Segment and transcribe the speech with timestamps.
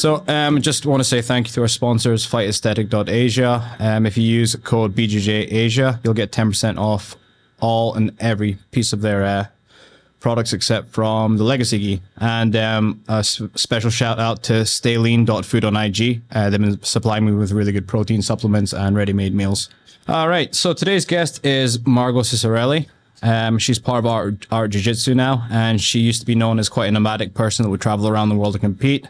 [0.00, 3.76] So, um, just want to say thank you to our sponsors, FightAesthetic.asia.
[3.80, 7.16] Um, if you use code BJJ Asia, you'll get 10% off
[7.60, 9.46] all and every piece of their uh,
[10.18, 12.02] products except from the Legacy Gi.
[12.16, 16.22] And um, a s- special shout out to StayLean.food on IG.
[16.32, 19.68] Uh, they've been supplying me with really good protein supplements and ready-made meals.
[20.08, 22.88] All right, so today's guest is Margot Ciccarelli.
[23.22, 26.70] Um, she's part of our, Art Jiu-Jitsu now, and she used to be known as
[26.70, 29.06] quite a nomadic person that would travel around the world to compete.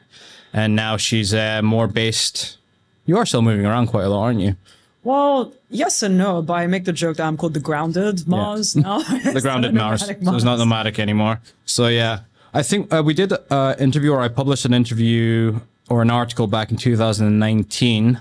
[0.52, 2.59] And now she's uh, more based.
[3.06, 4.56] You are still moving around quite a lot, aren't you?
[5.02, 8.76] Well, yes and no, but I make the joke that I'm called the grounded Mars
[8.76, 8.98] now.
[8.98, 10.06] the grounded Mars.
[10.06, 11.40] So it's not nomadic anymore.
[11.64, 12.20] So yeah,
[12.52, 16.46] I think uh, we did an interview, or I published an interview or an article
[16.46, 18.20] back in 2019.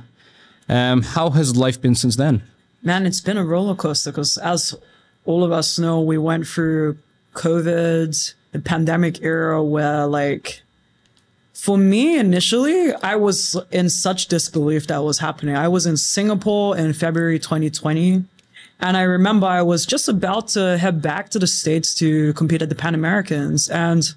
[0.69, 2.43] Um, how has life been since then?
[2.81, 4.75] Man, it's been a roller coaster because as
[5.25, 6.97] all of us know, we went through
[7.33, 10.61] COVID, the pandemic era where like
[11.59, 15.55] for me initially, I was in such disbelief that was happening.
[15.57, 18.23] I was in Singapore in February 2020.
[18.81, 22.61] And I remember I was just about to head back to the States to compete
[22.61, 23.69] at the Pan Americans.
[23.69, 24.09] And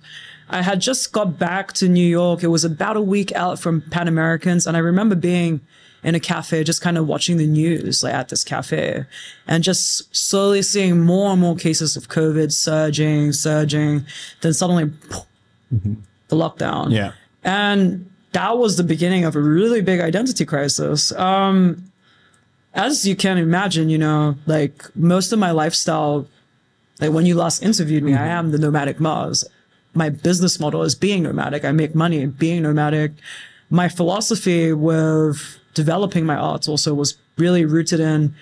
[0.50, 2.44] I had just got back to New York.
[2.44, 4.66] It was about a week out from Pan Americans.
[4.68, 5.60] And I remember being
[6.04, 9.04] in a cafe, just kind of watching the news like at this cafe
[9.48, 14.06] and just slowly seeing more and more cases of COVID surging, surging.
[14.42, 15.26] Then suddenly poof,
[15.74, 15.94] mm-hmm.
[16.28, 16.92] the lockdown.
[16.92, 17.12] Yeah.
[17.44, 21.12] And that was the beginning of a really big identity crisis.
[21.12, 21.90] Um,
[22.74, 26.26] as you can imagine, you know, like most of my lifestyle,
[27.00, 29.44] like when you last interviewed me, I am the nomadic Mars.
[29.94, 31.64] My business model is being nomadic.
[31.64, 33.12] I make money being nomadic.
[33.68, 38.34] My philosophy with developing my arts also was really rooted in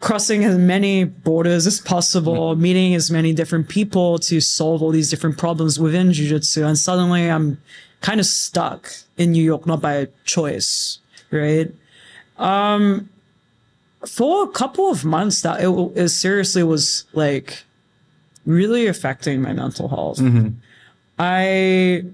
[0.00, 5.10] crossing as many borders as possible, meeting as many different people to solve all these
[5.10, 6.64] different problems within jujitsu.
[6.64, 7.60] And suddenly I'm
[8.00, 10.98] kind of stuck in New York, not by choice,
[11.30, 11.72] right?
[12.36, 13.08] Um,
[14.06, 17.64] for a couple of months that it, it seriously was like
[18.46, 20.20] really affecting my mental health.
[21.18, 22.04] I,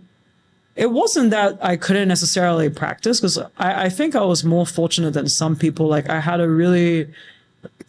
[0.77, 5.13] it wasn't that I couldn't necessarily practice because I, I think I was more fortunate
[5.13, 5.87] than some people.
[5.87, 7.09] Like I had a really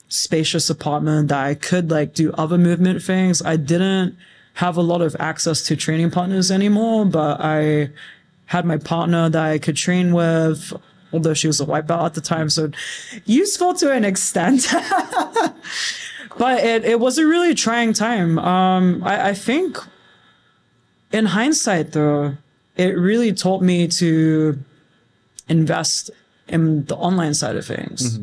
[0.09, 3.41] spacious apartment that I could like do other movement things.
[3.41, 4.17] I didn't
[4.55, 7.89] have a lot of access to training partners anymore, but I
[8.45, 10.71] had my partner that I could train with,
[11.11, 12.49] although she was a white belt at the time.
[12.49, 12.71] So
[13.25, 14.67] useful to an extent.
[16.37, 18.39] but it, it was a really trying time.
[18.39, 19.77] Um, I, I think
[21.11, 22.37] in hindsight though,
[22.77, 24.59] it really taught me to
[25.49, 26.11] invest
[26.47, 28.19] in the online side of things.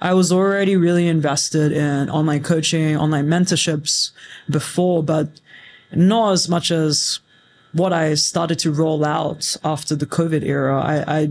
[0.00, 4.10] I was already really invested in online coaching, online mentorships
[4.50, 5.28] before, but
[5.96, 7.20] not as much as
[7.72, 10.80] what I started to roll out after the COVID era.
[10.80, 11.30] I, I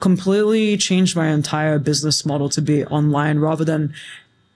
[0.00, 3.94] completely changed my entire business model to be online rather than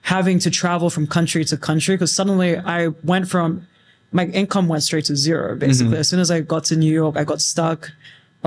[0.01, 1.95] having to travel from country to country.
[1.95, 3.67] Because suddenly I went from
[4.11, 5.91] my income went straight to zero, basically.
[5.91, 5.99] Mm-hmm.
[5.99, 7.91] As soon as I got to New York, I got stuck.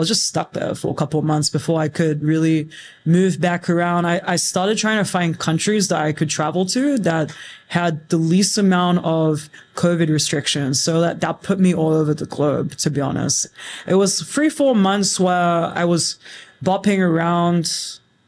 [0.00, 2.70] I was just stuck there for a couple months before I could really
[3.04, 4.06] move back around.
[4.06, 7.36] I, I started trying to find countries that I could travel to that
[7.68, 10.82] had the least amount of COVID restrictions.
[10.82, 13.48] So that, that put me all over the globe, to be honest.
[13.86, 16.16] It was three, four months where I was
[16.64, 17.66] bopping around.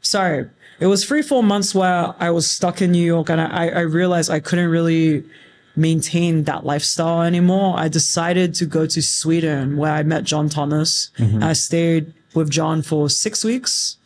[0.03, 0.47] Sorry.
[0.79, 3.79] It was three, four months where I was stuck in New York and I, I
[3.79, 5.23] realized I couldn't really
[5.75, 7.75] maintain that lifestyle anymore.
[7.77, 11.09] I decided to go to Sweden where I met John Thomas.
[11.17, 11.43] Mm-hmm.
[11.43, 13.97] I stayed with John for six weeks.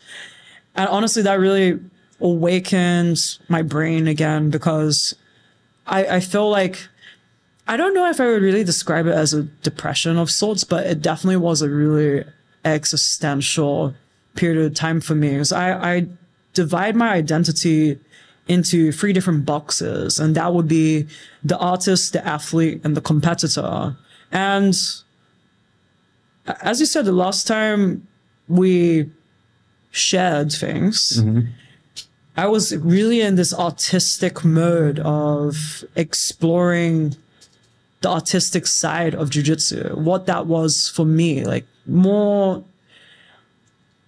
[0.75, 1.79] And honestly, that really
[2.19, 3.19] awakened
[3.49, 5.13] my brain again because
[5.85, 6.87] I, I feel like
[7.67, 10.85] I don't know if I would really describe it as a depression of sorts, but
[10.87, 12.23] it definitely was a really
[12.63, 13.93] existential
[14.35, 15.35] period of time for me.
[15.35, 16.07] 'Cause I, I
[16.53, 17.99] divide my identity
[18.47, 21.07] into three different boxes, and that would be
[21.43, 23.95] the artist, the athlete, and the competitor.
[24.31, 24.75] And
[26.61, 28.07] as you said, the last time
[28.47, 29.09] we
[29.91, 31.41] shared things, mm-hmm.
[32.35, 37.15] I was really in this artistic mode of exploring
[38.01, 42.63] the artistic side of jujitsu, what that was for me, like more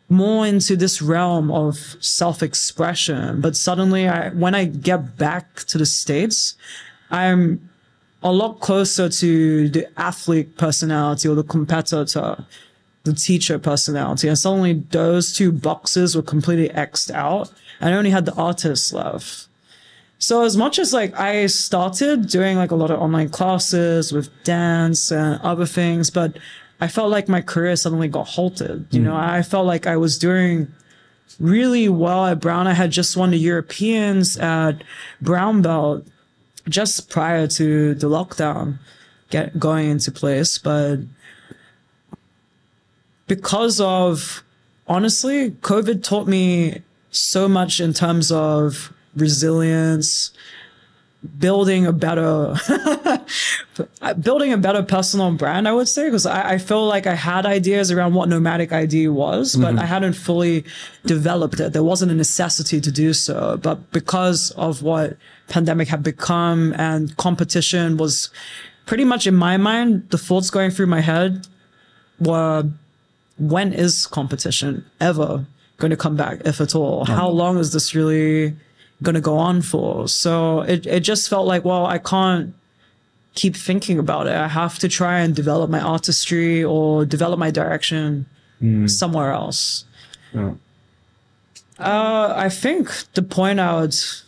[0.09, 3.41] more into this realm of self-expression.
[3.41, 6.56] But suddenly I when I get back to the States,
[7.11, 7.69] I'm
[8.21, 12.44] a lot closer to the athlete personality or the competitor,
[13.03, 14.27] the teacher personality.
[14.27, 17.51] And suddenly those two boxes were completely X'd out.
[17.79, 19.47] And I only had the artist left.
[20.17, 24.29] So as much as like I started doing like a lot of online classes with
[24.44, 26.38] dance and other things, but
[26.81, 28.87] I felt like my career suddenly got halted.
[28.91, 30.71] You know, I felt like I was doing
[31.39, 32.67] really well at Brown.
[32.67, 34.83] I had just won the Europeans at
[35.21, 36.07] Brown Belt
[36.67, 38.79] just prior to the lockdown
[39.29, 40.99] get going into place, but
[43.27, 44.43] because of
[44.87, 50.31] honestly, COVID taught me so much in terms of resilience,
[51.38, 52.56] building a better
[54.21, 57.45] building a better personal brand i would say because I, I feel like i had
[57.45, 59.80] ideas around what nomadic id was but mm-hmm.
[59.80, 60.63] i hadn't fully
[61.06, 61.74] developed it.
[61.74, 63.57] There wasn't a necessity to do so.
[63.62, 65.18] But because of what
[65.48, 68.30] pandemic had become and competition was
[68.86, 71.48] pretty much in my mind the thoughts going through my head
[72.19, 72.63] were
[73.38, 75.45] when is competition ever
[75.77, 77.06] going to come back if at all?
[77.06, 78.56] How long is this really
[79.01, 80.07] going to go on for.
[80.07, 82.53] So it, it just felt like, well, I can't
[83.35, 84.35] keep thinking about it.
[84.35, 88.25] I have to try and develop my artistry or develop my direction
[88.87, 89.85] somewhere else.
[90.33, 90.53] Yeah.
[91.79, 94.23] Uh, I think the point I out,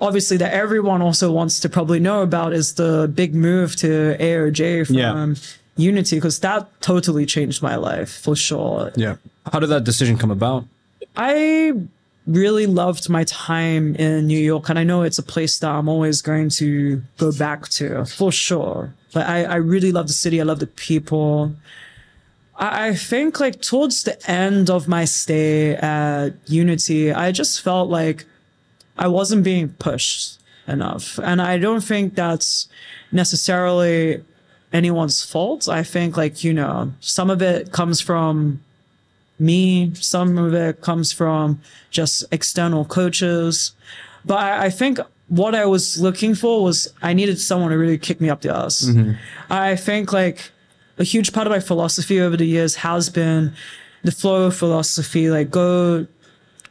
[0.00, 4.86] obviously, that everyone also wants to probably know about is the big move to AOJ
[4.88, 5.34] from Yeah.
[5.76, 8.92] Unity, because that totally changed my life for sure.
[8.96, 9.16] Yeah.
[9.52, 10.64] How did that decision come about?
[11.16, 11.72] I
[12.26, 15.88] really loved my time in New York, and I know it's a place that I'm
[15.88, 18.94] always going to go back to for sure.
[19.12, 20.40] But I, I really love the city.
[20.40, 21.54] I love the people.
[22.56, 27.90] I, I think like towards the end of my stay at Unity, I just felt
[27.90, 28.24] like
[28.96, 31.18] I wasn't being pushed enough.
[31.22, 32.68] And I don't think that's
[33.12, 34.24] necessarily
[34.72, 35.68] anyone's fault.
[35.68, 38.63] I think like, you know, some of it comes from
[39.44, 41.60] me, some of it comes from
[41.90, 43.72] just external coaches.
[44.24, 44.98] But I, I think
[45.28, 48.56] what I was looking for was I needed someone to really kick me up the
[48.56, 48.84] ass.
[48.84, 49.12] Mm-hmm.
[49.50, 50.50] I think like
[50.98, 53.52] a huge part of my philosophy over the years has been
[54.02, 56.06] the flow of philosophy, like go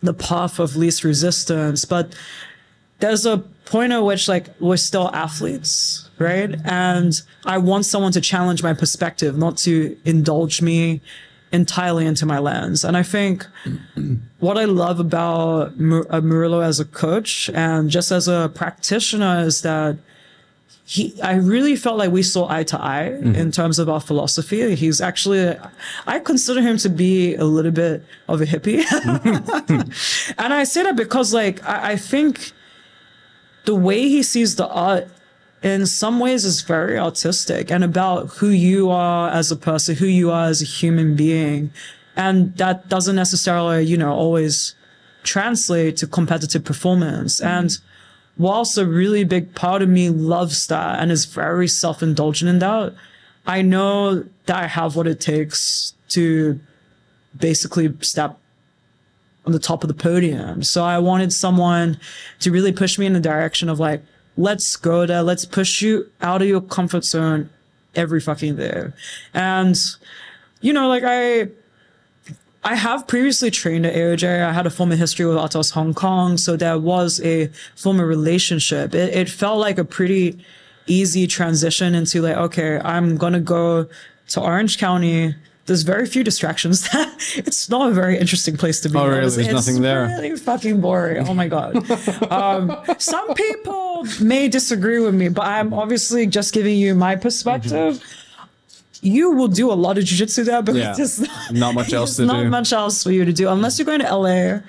[0.01, 1.85] the path of least resistance.
[1.85, 2.15] But
[2.99, 6.55] there's a point at which like we're still athletes, right?
[6.63, 11.01] And I want someone to challenge my perspective, not to indulge me
[11.53, 12.83] entirely into my lens.
[12.83, 13.45] And I think
[14.39, 19.39] what I love about Mur- uh, Murilo as a coach and just as a practitioner
[19.41, 19.97] is that
[20.85, 24.75] he, I really felt like we saw eye to eye in terms of our philosophy.
[24.75, 25.55] He's actually,
[26.05, 28.83] I consider him to be a little bit of a hippie.
[30.37, 32.51] and I say that because like, I, I think
[33.63, 35.07] the way he sees the art
[35.63, 40.05] in some ways is very artistic and about who you are as a person, who
[40.05, 41.71] you are as a human being.
[42.15, 44.75] And that doesn't necessarily, you know, always
[45.23, 47.37] translate to competitive performance.
[47.37, 47.47] Mm-hmm.
[47.47, 47.77] And
[48.37, 52.93] whilst a really big part of me loves that and is very self-indulgent in that,
[53.47, 56.59] I know that I have what it takes to
[57.39, 58.37] basically step
[59.45, 60.61] on the top of the podium.
[60.63, 61.99] So I wanted someone
[62.39, 64.01] to really push me in the direction of like,
[64.37, 65.23] let's go there.
[65.23, 67.49] Let's push you out of your comfort zone
[67.95, 68.91] every fucking day.
[69.33, 69.77] And,
[70.61, 71.49] you know, like I,
[72.63, 74.43] I have previously trained at AOJ.
[74.43, 76.37] I had a former history with Atos Hong Kong.
[76.37, 78.95] So there was a former relationship.
[78.95, 80.43] It, it felt like a pretty
[80.87, 83.87] easy transition into like, okay, I'm going to go
[84.29, 85.35] to Orange County.
[85.65, 86.87] There's very few distractions.
[87.35, 88.97] it's not a very interesting place to be.
[88.97, 89.21] Oh, really?
[89.21, 90.07] There's it's nothing there?
[90.07, 91.25] Really fucking boring.
[91.27, 91.75] Oh my god.
[92.31, 98.03] um, some people may disagree with me, but I'm obviously just giving you my perspective.
[99.01, 100.93] You will do a lot of jujitsu there, but Yeah.
[100.93, 102.43] there's not, Not much else to not do.
[102.43, 104.59] Not much else for you to do unless you're going to LA.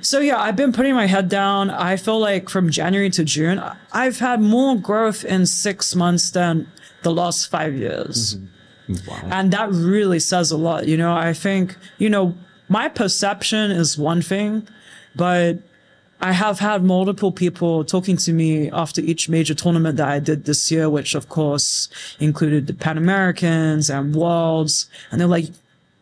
[0.00, 1.70] So yeah, I've been putting my head down.
[1.70, 3.62] I feel like from January to June,
[3.92, 6.66] I've had more growth in six months than
[7.02, 8.36] the last five years.
[9.30, 10.86] And that really says a lot.
[10.86, 12.34] You know, I think, you know,
[12.68, 14.66] my perception is one thing,
[15.14, 15.58] but
[16.20, 20.44] I have had multiple people talking to me after each major tournament that I did
[20.44, 21.88] this year, which of course
[22.18, 24.88] included the Pan Americans and Worlds.
[25.10, 25.46] And they're like,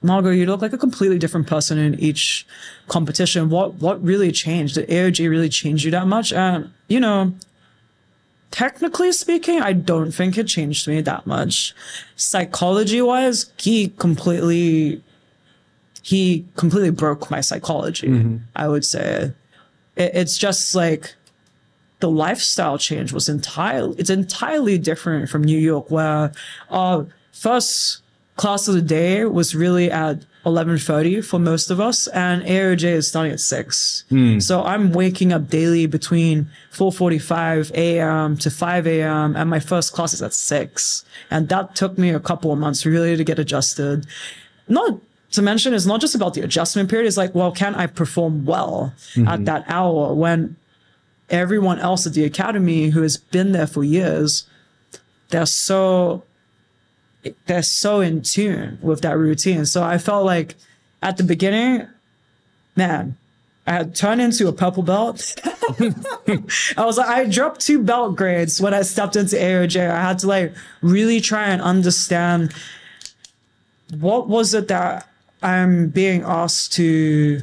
[0.02, 2.46] Margot, you look like a completely different person in each
[2.88, 3.50] competition.
[3.50, 4.74] What, what really changed?
[4.74, 6.32] Did AOJ really change you that much?
[6.32, 7.34] And, you know,
[8.52, 11.74] technically speaking, I don't think it changed me that much.
[12.14, 15.02] Psychology wise, he completely,
[16.02, 18.08] he completely broke my psychology.
[18.54, 19.32] I would say
[19.96, 21.14] it, it's just like
[21.98, 26.32] the lifestyle change was entirely, it's entirely different from New York where,
[26.70, 28.02] uh, first
[28.36, 33.08] class of the day was really at 11.30 for most of us and AOJ is
[33.08, 34.04] starting at 6.
[34.08, 34.40] Hmm.
[34.40, 38.36] So I'm waking up daily between 4.45 a.m.
[38.38, 39.36] to 5 a.m.
[39.36, 41.04] and my first class is at 6.
[41.30, 44.06] And that took me a couple of months really to get adjusted.
[44.66, 44.98] Not
[45.32, 47.06] to mention, it's not just about the adjustment period.
[47.06, 49.44] It's like, well, can I perform well at mm-hmm.
[49.44, 50.56] that hour when
[51.30, 54.46] everyone else at the academy who has been there for years,
[55.30, 56.24] they're so
[57.46, 59.66] they're so in tune with that routine.
[59.66, 60.54] So I felt like
[61.02, 61.86] at the beginning,
[62.76, 63.16] man,
[63.66, 65.36] I had turned into a purple belt.
[65.46, 69.88] I was like, I dropped two belt grades when I stepped into AOJ.
[69.88, 72.52] I had to like really try and understand
[74.00, 75.08] what was it that
[75.42, 77.42] I'm being asked to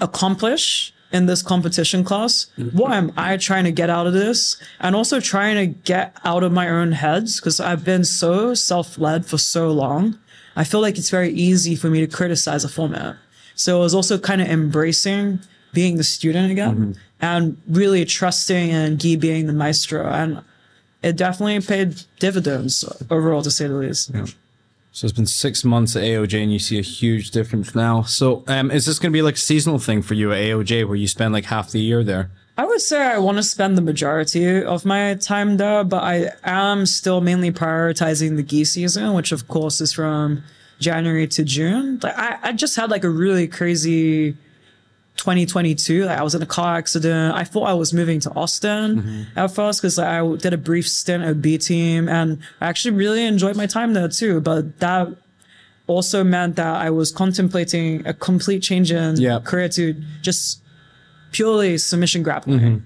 [0.00, 2.46] accomplish in this competition class?
[2.58, 2.76] Mm-hmm.
[2.76, 4.56] What am I trying to get out of this?
[4.80, 8.98] And also trying to get out of my own heads because I've been so self
[8.98, 10.18] led for so long.
[10.56, 13.16] I feel like it's very easy for me to criticize a format.
[13.54, 15.38] So it was also kind of embracing
[15.72, 16.92] being the student again mm-hmm.
[17.20, 20.06] and really trusting in Guy being the maestro.
[20.08, 20.42] And
[21.02, 24.10] it definitely paid dividends overall, to say the least.
[24.94, 28.02] So it's been six months at AOJ and you see a huge difference now.
[28.02, 30.86] So um, is this going to be like a seasonal thing for you at AOJ
[30.86, 32.30] where you spend like half the year there?
[32.56, 36.30] I would say I want to spend the majority of my time there, but I
[36.44, 40.44] am still mainly prioritizing the gi season, which of course is from
[40.78, 41.98] January to June.
[42.00, 44.36] Like I, I just had like a really crazy
[45.16, 46.04] 2022.
[46.06, 47.34] Like I was in a car accident.
[47.34, 49.38] I thought I was moving to Austin mm-hmm.
[49.38, 53.24] at first because I did a brief stint at B team and I actually really
[53.24, 54.40] enjoyed my time there too.
[54.40, 55.08] But that
[55.86, 59.40] also meant that I was contemplating a complete change in Yeah.
[59.40, 60.60] career to just
[61.32, 62.60] purely submission grappling.
[62.60, 62.84] Mm-hmm.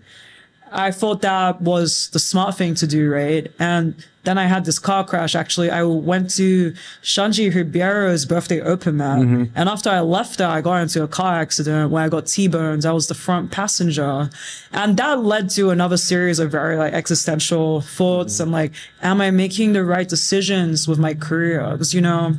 [0.72, 3.50] I thought that was the smart thing to do, right?
[3.58, 3.94] And
[4.24, 5.34] then I had this car crash.
[5.34, 9.20] Actually, I went to Xande Ribeiro's birthday open mat.
[9.20, 9.44] Mm-hmm.
[9.54, 12.84] And after I left there, I got into a car accident where I got T-boned.
[12.84, 14.30] I was the front passenger.
[14.72, 18.42] And that led to another series of very like existential thoughts mm-hmm.
[18.42, 18.72] and like,
[19.02, 21.70] am I making the right decisions with my career?
[21.72, 22.34] Because, you know,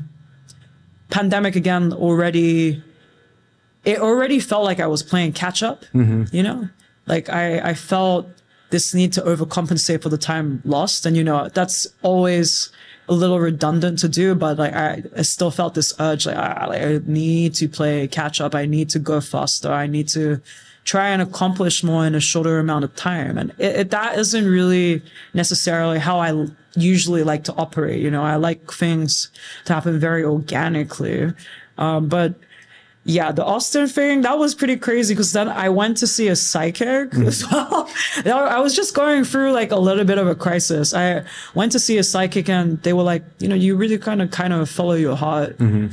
[1.09, 2.83] pandemic again already
[3.85, 6.25] it already felt like I was playing catch up, mm-hmm.
[6.35, 6.69] you know?
[7.09, 8.29] Like I, I felt
[8.69, 11.05] this need to overcompensate for the time lost.
[11.05, 12.71] And, you know, that's always
[13.09, 16.67] a little redundant to do, but like I, I still felt this urge, like I,
[16.67, 18.53] like I need to play catch up.
[18.53, 19.71] I need to go faster.
[19.71, 20.39] I need to
[20.85, 23.37] try and accomplish more in a shorter amount of time.
[23.39, 25.01] And it, it, that isn't really
[25.33, 27.99] necessarily how I usually like to operate.
[28.01, 29.31] You know, I like things
[29.65, 31.33] to happen very organically.
[31.79, 32.35] Um, but
[33.05, 36.35] yeah, the Austin thing, that was pretty crazy because then I went to see a
[36.35, 37.27] psychic hmm.
[37.27, 37.89] as well.
[38.25, 40.93] I was just going through like a little bit of a crisis.
[40.93, 41.23] I
[41.55, 44.31] went to see a psychic and they were like, you know, you really kind of
[44.31, 45.57] kind of follow your heart.
[45.57, 45.87] Mm-hmm.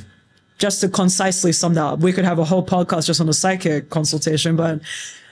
[0.59, 3.35] Just to concisely sum that up, we could have a whole podcast just on the
[3.35, 4.81] psychic consultation, but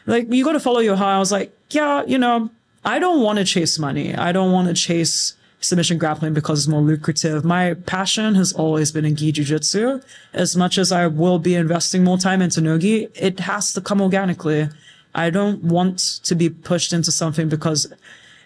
[0.07, 1.17] like you got to follow your heart.
[1.17, 2.51] I was like, yeah, you know,
[2.85, 4.15] I don't want to chase money.
[4.15, 7.45] I don't want to chase submission grappling because it's more lucrative.
[7.45, 10.01] My passion has always been in gi jiu-jitsu.
[10.33, 14.01] As much as I will be investing more time into nogi, it has to come
[14.01, 14.69] organically.
[15.15, 17.93] I don't want to be pushed into something because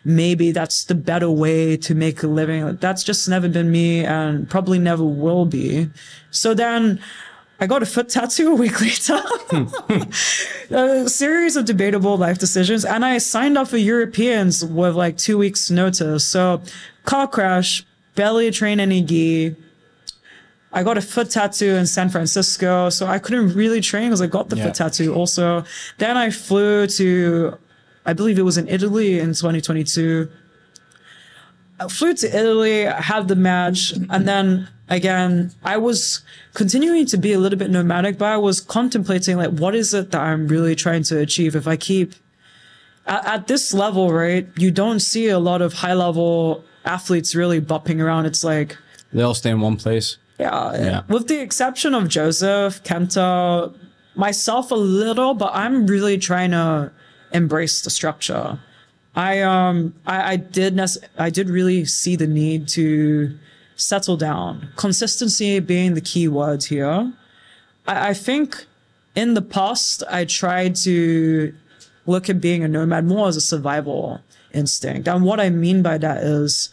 [0.04, 2.76] maybe that's the better way to make a living.
[2.76, 5.90] That's just never been me and probably never will be.
[6.30, 7.00] So then
[7.60, 9.20] I got a foot tattoo a week later.
[10.70, 12.84] a series of debatable life decisions.
[12.84, 16.24] And I signed up for Europeans with like two weeks notice.
[16.24, 16.62] So
[17.08, 17.70] car crash,
[18.14, 19.56] barely train any gi.
[20.72, 24.26] I got a foot tattoo in San Francisco, so I couldn't really train because I
[24.26, 24.64] got the Yeah.
[24.64, 25.64] foot tattoo also.
[25.96, 27.56] Then I flew to,
[28.04, 30.28] I believe it was in Italy in 2022.
[31.80, 36.20] I flew to Italy, had the match, and then again, I was
[36.52, 40.10] continuing to be a little bit nomadic, but I was contemplating like, what is it
[40.10, 42.14] that I'm really trying to achieve if I keep
[43.06, 44.46] at, at this level, right?
[44.56, 48.26] You don't see a lot of high level athletes really bopping around.
[48.26, 48.76] It's like,
[49.12, 50.16] They all stay in one place.
[50.38, 51.00] yeah, Yeah.
[51.08, 53.72] with the exception of Jozef, Kenta,
[54.14, 56.90] myself a little, but I'm really trying to
[57.32, 58.58] embrace the structure.
[59.14, 62.84] I um I, I did nec- I did really see the need to
[63.76, 64.68] settle down.
[64.76, 67.12] Consistency being the key word here.
[67.86, 68.66] I, I think
[69.14, 71.52] in the past I tried to
[72.06, 74.20] look at being a nomad more as a survival
[74.52, 75.08] instinct.
[75.08, 76.70] And what I mean by that is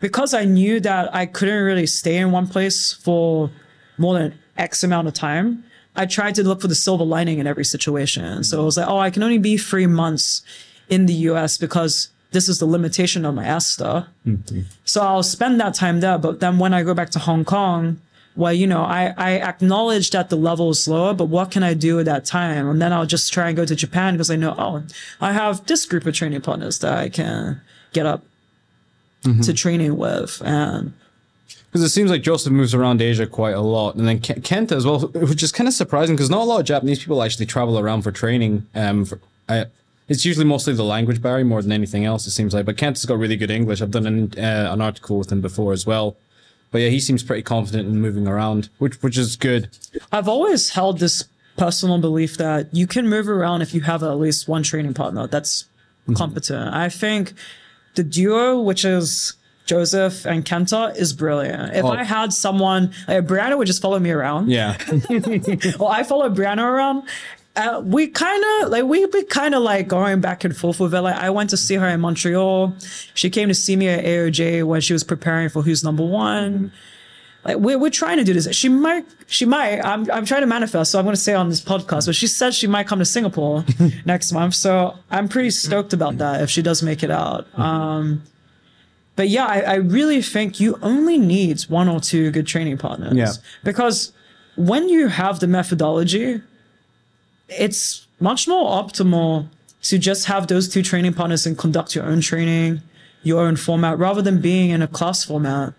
[0.00, 3.50] because I knew that I couldn't really stay in one place for
[3.96, 5.64] more than X amount of time,
[5.96, 8.44] I tried to look for the silver lining in every situation.
[8.44, 10.42] So it was like, oh, I can only be three months
[10.88, 14.06] in the US because this is the limitation of my ESTA.
[14.26, 14.60] Mm-hmm.
[14.84, 16.18] So I'll spend that time there.
[16.18, 18.00] But then when I go back to Hong Kong,
[18.38, 21.74] well, you know, I, I acknowledge that the level is lower, but what can I
[21.74, 22.68] do at that time?
[22.68, 24.84] And then I'll just try and go to Japan because I know, oh,
[25.20, 27.60] I have this group of training partners that I can
[27.92, 28.22] get up
[29.42, 30.40] to training with.
[30.44, 30.92] And
[31.66, 34.72] Because it seems like Jozef moves around Asia quite a lot, and then Ke- Kenta
[34.72, 37.46] as well, which is kind of surprising because not a lot of Japanese people actually
[37.46, 38.66] travel around for training.
[38.74, 39.18] Um, for,
[39.48, 39.64] uh,
[40.08, 42.26] it's usually mostly the language barrier more than anything else.
[42.26, 43.82] It seems like, but Kenta's got really good English.
[43.82, 46.16] I've done an uh, an article with him before as well.
[46.70, 49.70] But yeah, he seems pretty confident in moving around, which which is good.
[50.12, 51.24] I've always held this
[51.56, 55.26] personal belief that you can move around if you have at least one training partner
[55.26, 56.14] that's mm-hmm.
[56.14, 56.74] competent.
[56.74, 57.32] I think
[57.94, 59.34] the duo, which is
[59.66, 61.74] Jozef and Kenta, is brilliant.
[61.74, 61.90] If Oh.
[61.90, 64.50] I had someone, like Brianna would just follow me around.
[64.50, 64.76] Yeah,
[65.78, 67.04] well, I follow Brianna around.
[67.58, 70.94] Uh, we kind of like we be kind of like going back and forth with
[70.94, 71.00] it.
[71.00, 72.72] Like I went to see her in Montreal.
[73.14, 76.70] She came to see me at AOJ when she was preparing for Who's Number One.
[77.44, 78.54] Like we're we're trying to do this.
[78.54, 79.80] She might she might.
[79.80, 80.92] I'm I'm trying to manifest.
[80.92, 82.06] So I'm going to say on this podcast.
[82.06, 83.64] But she said she might come to Singapore
[84.04, 84.54] next month.
[84.54, 87.46] So I'm pretty stoked about that if she does make it out.
[87.58, 88.22] Um,
[89.16, 93.16] but yeah, I, I really think you only need one or two good training partners.
[93.16, 93.32] Yeah.
[93.64, 94.12] Because
[94.54, 96.40] when you have the methodology,
[97.48, 99.48] it's much more optimal
[99.82, 102.82] to just have those two training partners and conduct your own training,
[103.22, 105.74] your own format, rather than being in a class format.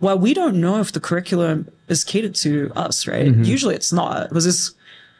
[0.00, 3.26] Well, we don't know if the curriculum is catered to us, right?
[3.26, 3.44] Mm-hmm.
[3.44, 4.74] Usually it's not because it's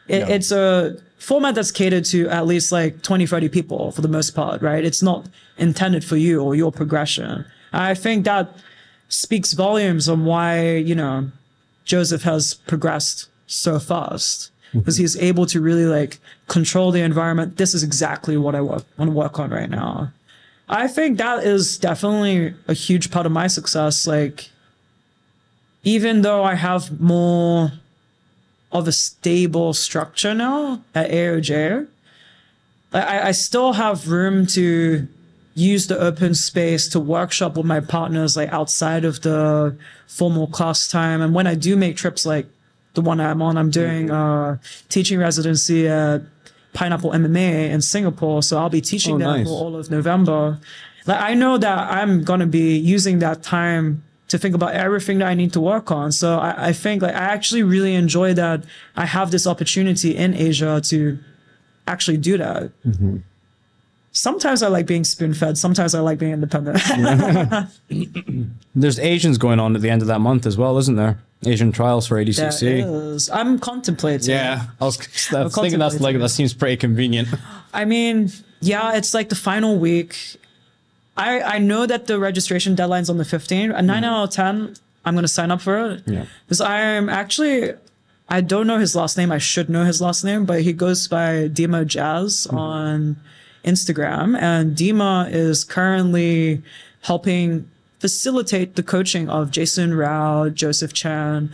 [0.07, 4.07] it, it's a format that's catered to at least like 20, 30 people for the
[4.07, 4.83] most part, right?
[4.83, 7.45] It's not intended for you or your progression.
[7.71, 8.57] I think that
[9.07, 11.31] speaks volumes on why, you know,
[11.85, 17.57] Jozef has progressed so fast because he's able to really like control the environment.
[17.57, 20.11] This is exactly what I want to work on right now.
[20.69, 24.07] I think that is definitely a huge part of my success.
[24.07, 24.49] Like,
[25.83, 27.73] even though I have more
[28.71, 31.87] of a stable structure now at AOJ,
[32.93, 35.07] I, I still have room to
[35.53, 39.75] use the open space to workshop with my partners like outside of the
[40.07, 41.21] formal class time.
[41.21, 42.47] And when I do make trips like
[42.93, 44.57] the one I'm on, I'm doing uh
[44.89, 46.21] teaching residency at
[46.73, 48.41] Pineapple MMA in Singapore.
[48.43, 49.47] So I'll be teaching Oh, there nice.
[49.47, 50.59] for all of November.
[51.05, 55.27] Like I know that I'm gonna be using that time to think about everything that
[55.27, 56.11] I need to work on.
[56.13, 58.63] So I, I think like I actually really enjoy that
[58.95, 61.17] I have this opportunity in Asia to
[61.87, 62.71] actually do that.
[64.13, 65.57] Sometimes I like being spoon fed.
[65.57, 66.79] Sometimes I like being independent.
[68.75, 71.19] there's Asians going on at the end of that month as well, isn't there?
[71.45, 73.29] Asian trials for ADCC.
[73.33, 74.29] I'm contemplating.
[74.29, 74.99] Yeah, I was,
[75.33, 77.29] I was thinking that's like that seems pretty convenient.
[77.73, 80.17] I mean, yeah, it's like the final week.
[81.17, 83.75] I I know that the registration deadline's on the 15th.
[83.75, 84.03] A 9 mm-hmm.
[84.05, 84.75] out of 10,
[85.05, 86.03] I'm going to sign up for it.
[86.05, 86.25] Yeah.
[86.45, 87.73] Because I'm actually,
[88.29, 89.31] I don't know his last name.
[89.31, 92.57] I should know his last name, but he goes by Dima Jazz mm-hmm.
[92.57, 93.17] on
[93.65, 94.39] Instagram.
[94.39, 96.61] And Dima is currently
[97.01, 97.70] helping
[98.01, 101.51] facilitate the coaching of Jason Rau, Jozef Chen,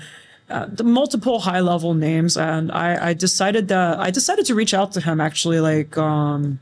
[0.50, 2.38] uh, the multiple high level names.
[2.38, 6.60] And I, I decided that I decided to reach out to him actually like, um,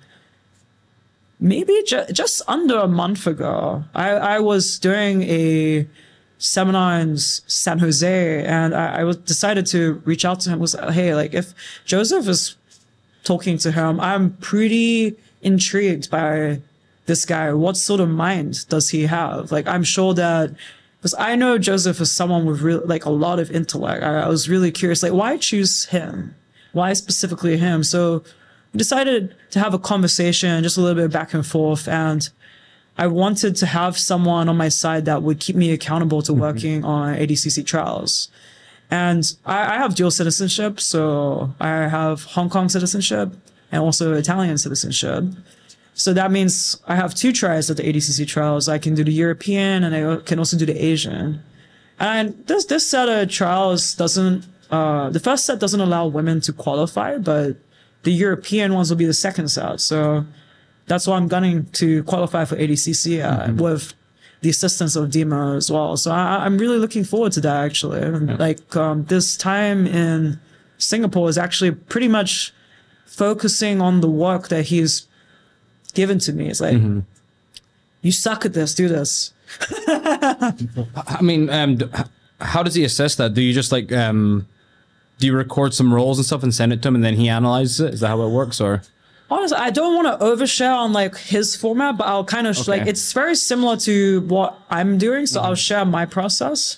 [1.39, 3.83] maybe ju- just under a month ago.
[3.93, 5.87] I, I was doing a
[6.39, 10.75] seminar in San Jose and I, I was decided to reach out to him was
[10.91, 11.53] hey like if
[11.85, 12.57] Jozef is
[13.23, 16.59] talking to him I'm pretty intrigued by
[17.05, 19.51] this guy what sort of mind does he have?
[19.51, 20.51] Like I'm sure that
[20.97, 24.03] because I know Jozef is someone with real like a lot of intellect.
[24.03, 26.35] I, I was really curious like why choose him?
[26.73, 27.83] Why specifically him?
[27.83, 28.23] So
[28.73, 32.29] we decided to have a conversation just a little bit back and forth and
[32.97, 36.41] I wanted to have someone on my side that would keep me accountable to mm-hmm.
[36.41, 38.29] working on ADCC trials.
[38.89, 43.33] And I, I have dual citizenship, so I have Hong Kong citizenship
[43.71, 45.25] and also Italian citizenship.
[45.95, 48.67] So that means I have two tries at the ADCC trials.
[48.67, 51.41] I can do the European and I can also do the Asian.
[51.99, 56.51] And this this set of trials doesn't uh the first set doesn't allow women to
[56.51, 57.55] qualify, but
[58.03, 59.79] the European ones will be the second set.
[59.79, 60.25] So
[60.85, 63.93] that's why I'm gunning to qualify for ADCC uh, with
[64.41, 65.95] the assistance of Dima as well.
[65.95, 68.01] So I, I'm really looking forward to that actually.
[68.37, 70.39] Like um, this time in
[70.77, 72.53] Singapore is actually pretty much
[73.05, 75.07] focusing on the work that he's
[75.95, 76.47] given to me.
[76.49, 76.77] It's like,
[78.01, 79.33] you suck at this, do this.
[79.87, 81.79] I mean, um,
[82.39, 83.33] how does he assess that?
[83.33, 84.47] Do you just like um,
[85.19, 87.29] do you record some rolls and stuff and send it to him, and then he
[87.29, 87.93] analyzes it?
[87.95, 88.81] Is that how it works, or
[89.29, 92.67] honestly, I don't want to overshare on like his format, but I'll kind of sh-
[92.67, 95.25] like it's very similar to what I'm doing.
[95.25, 96.77] So I'll share my process.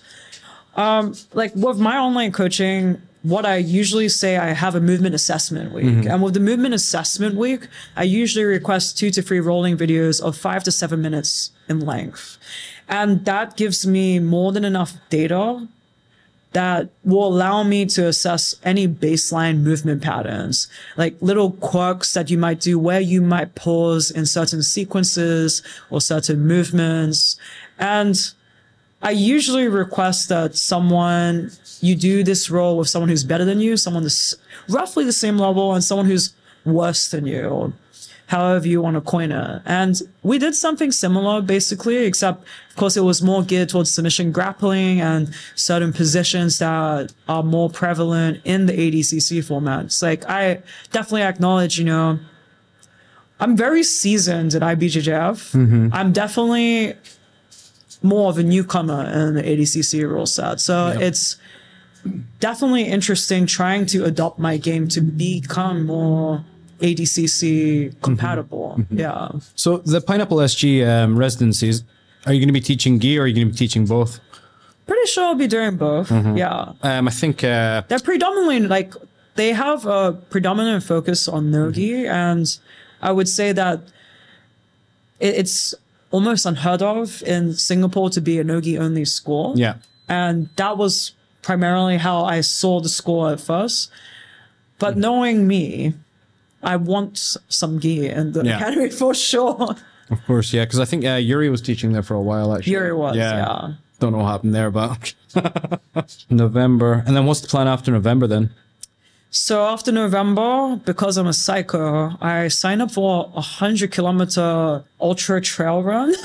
[0.75, 5.73] Um, like with my online coaching, what I usually say, I have a movement assessment
[5.73, 6.09] week, mm-hmm.
[6.09, 10.37] and with the movement assessment week, I usually request two to three rolling videos of
[10.37, 12.37] five to seven minutes in length,
[12.87, 15.67] and that gives me more than enough data
[16.53, 22.37] that will allow me to assess any baseline movement patterns, like little quirks that you
[22.37, 27.37] might do where you might pause in certain sequences or certain movements.
[27.77, 28.15] And
[29.01, 33.77] I usually request that someone, you do this roll with someone who's better than you,
[33.77, 34.35] someone that's
[34.69, 36.33] roughly the same level, and someone who's
[36.65, 37.73] worse than you, or
[38.27, 39.61] however you want to coin it.
[39.65, 44.31] And we did something similar basically, except of course it was more geared towards submission
[44.31, 49.85] grappling and certain positions that are more prevalent in the ADCC format.
[49.85, 52.19] It's like I definitely acknowledge, you know,
[53.39, 55.53] I'm very seasoned at IBJJF.
[55.55, 55.89] Mm-hmm.
[55.93, 56.95] I'm definitely
[58.03, 60.59] more of a newcomer in the ADCC rule set.
[60.59, 61.37] So it's
[62.39, 66.43] definitely interesting trying to adopt my game to become more
[66.79, 68.81] ADCC compatible.
[68.91, 69.29] Yeah.
[69.55, 71.83] So the Pineapple SG um, residencies,
[72.25, 74.19] are you going to be teaching gi or are you going to be teaching both?
[74.85, 76.11] Pretty sure I'll be doing both.
[76.11, 76.73] Yeah.
[76.81, 78.93] Um, I think uh, They're predominantly like,
[79.35, 82.07] they have a predominant focus on Nogi.
[82.07, 82.57] And
[83.01, 83.81] I would say that
[85.19, 85.75] it, it's
[86.11, 89.53] almost unheard of in Singapore to be a Nogi only school.
[89.57, 89.75] yeah.
[90.09, 93.91] And that was primarily how I saw the school at first.
[94.79, 95.93] But knowing me,
[96.63, 97.17] I want
[97.49, 98.57] some gi in the Yeah.
[98.57, 99.75] academy for sure.
[100.09, 102.53] Of course, yeah, because I think uh, Yuri was teaching there for a while.
[102.55, 103.73] Actually, Yuri was, yeah.
[103.99, 105.13] Don't know what happened there, but
[106.29, 108.27] November, and then what's the plan after November?
[108.27, 108.51] Then
[109.29, 115.41] So after November, because I'm a psycho, I signed up for a hundred kilometer ultra
[115.41, 116.15] trail run.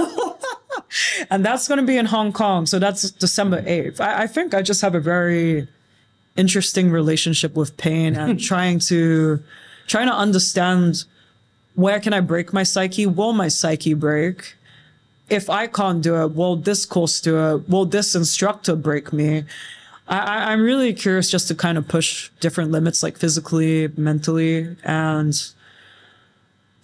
[1.31, 2.67] and that's going to be in Hong Kong.
[2.67, 4.01] So that's December 8th.
[4.01, 5.67] I, I think I just have a very
[6.37, 9.43] interesting relationship with pain and trying to,
[9.87, 11.05] trying to understand
[11.75, 13.07] where can I break my psyche?
[13.07, 14.55] Will my psyche break?
[15.29, 17.69] If I can't do it, will this course do it?
[17.69, 19.45] Will this instructor break me?
[20.09, 25.41] I, I'm really curious just to kind of push different limits, like physically, mentally, and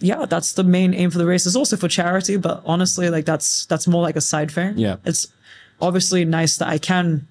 [0.00, 1.46] yeah, that's the main aim for the race.
[1.46, 4.78] It's also for charity, but honestly, like that's that's more like a side thing.
[4.78, 4.96] Yeah.
[5.04, 5.26] it's
[5.80, 7.26] obviously nice that I can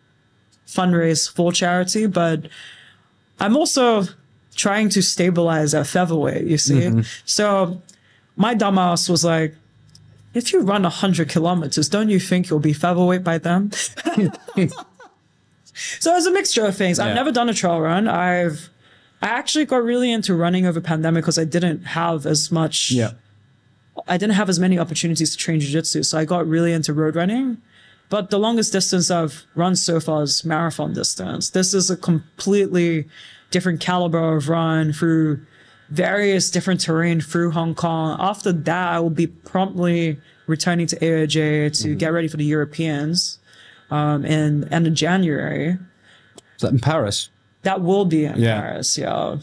[0.67, 2.47] fundraise for charity, but
[3.39, 4.03] I'm also
[4.55, 6.45] trying to stabilize at featherweight.
[6.45, 7.01] You see, mm-hmm.
[7.25, 7.81] so
[8.35, 9.55] my dumbass was like.
[10.33, 13.71] If you run 100 kilometers, don't you think you'll be featherweight by then?
[15.99, 16.99] So it's a mixture of things.
[16.99, 17.13] I've Yeah.
[17.13, 18.07] never done a trail run.
[18.07, 18.69] I've
[19.19, 23.11] I actually got really into running over pandemic because I didn't have as much Yeah.
[24.07, 26.03] I didn't have as many opportunities to train jiu-jitsu.
[26.03, 27.57] So I got really into road running.
[28.09, 31.49] But the longest distance I've run so far is marathon distance.
[31.49, 33.07] This is a completely
[33.49, 35.41] different caliber of run through
[35.89, 38.17] various different terrain through Hong Kong.
[38.19, 41.97] After that, I will be promptly returning to AOJ to mm-hmm.
[41.97, 43.39] get ready for the Europeans
[43.91, 45.77] um, in end of January.
[46.55, 47.29] is that in Paris?
[47.63, 48.61] That will be in Yeah.
[48.61, 49.37] Paris, yeah.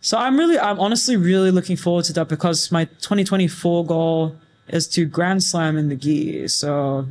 [0.00, 4.36] So I'm really, I'm honestly really looking forward to that because my 2024 goal
[4.68, 6.46] is to Grand Slam in the gi.
[6.48, 7.06] So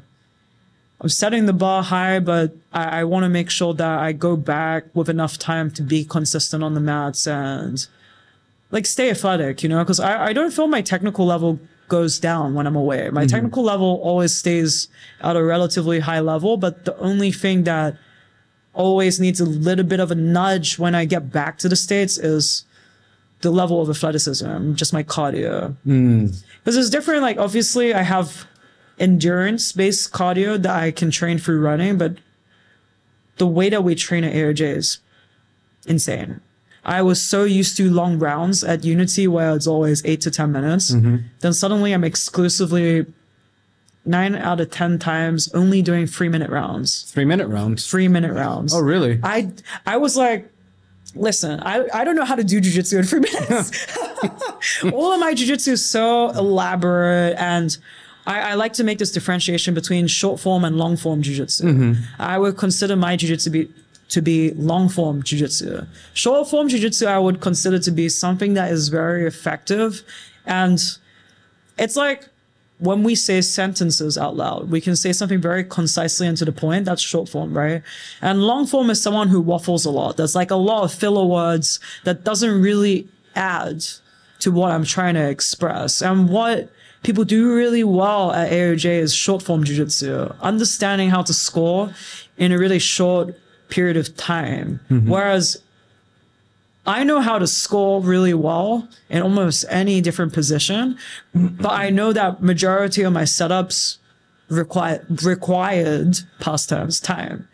[1.01, 4.35] I'm setting the bar high, but I, I want to make sure that I go
[4.37, 7.85] back with enough time to be consistent on the mats and
[8.71, 12.53] like stay athletic, you know, because I, I don't feel my technical level goes down
[12.53, 13.09] when I'm away.
[13.09, 13.27] My mm-hmm.
[13.27, 14.87] technical level always stays
[15.21, 17.97] at a relatively high level, but the only thing that
[18.73, 22.17] always needs a little bit of a nudge when I get back to the States
[22.17, 22.65] is
[23.41, 25.75] the level of athleticism, just my cardio.
[25.85, 26.43] Mm.
[26.59, 27.21] Because it's different.
[27.21, 28.47] Like, obviously, I have
[28.99, 32.17] endurance based cardio that I can train through running, but
[33.37, 34.99] the way that we train at AOJ is
[35.85, 36.41] insane.
[36.87, 40.51] I was so used to long rounds at Unity where it's always eight to 10
[40.51, 40.91] minutes.
[40.91, 41.17] Mm-hmm.
[41.41, 43.05] Then suddenly I'm exclusively
[44.05, 47.85] nine out of 10 times only doing three minute rounds, Three minute rounds.
[47.85, 48.73] three minute rounds.
[48.73, 49.19] Oh, really?
[49.21, 49.51] I
[49.85, 50.49] I was like,
[51.13, 53.87] listen, I, I don't know how to do jujitsu in three minutes.
[54.93, 57.77] All of my jujitsu is so elaborate and
[58.25, 61.63] I, I like to make this differentiation between short form and long form jujitsu.
[61.63, 61.93] Mm-hmm.
[62.21, 63.69] I would consider my jujitsu to be
[64.09, 65.87] to be long form jujitsu.
[66.13, 70.03] Short form jujitsu I would consider to be something that is very effective
[70.45, 70.79] and
[71.77, 72.27] it's like
[72.79, 76.51] when we say sentences out loud, we can say something very concisely and to the
[76.51, 76.85] point.
[76.85, 77.81] That's short form, right?
[78.21, 80.17] And long form is someone who waffles a lot.
[80.17, 83.83] There's like a lot of filler words that doesn't really add
[84.39, 86.01] to what I'm trying to express.
[86.01, 86.69] And what
[87.01, 91.93] people do really well at AOJ is short form jujitsu, understanding how to score
[92.37, 93.35] in a really short
[93.69, 94.79] period of time.
[94.89, 95.09] Mm-hmm.
[95.09, 95.61] Whereas
[96.85, 100.97] I know how to score really well in almost any different position,
[101.33, 103.97] but I know that majority of my setups
[104.49, 107.49] require required past tense time.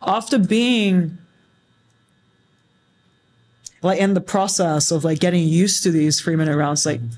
[0.00, 1.18] After being
[3.82, 7.14] like in the process of like getting used to these three minute rounds, like mm-hmm.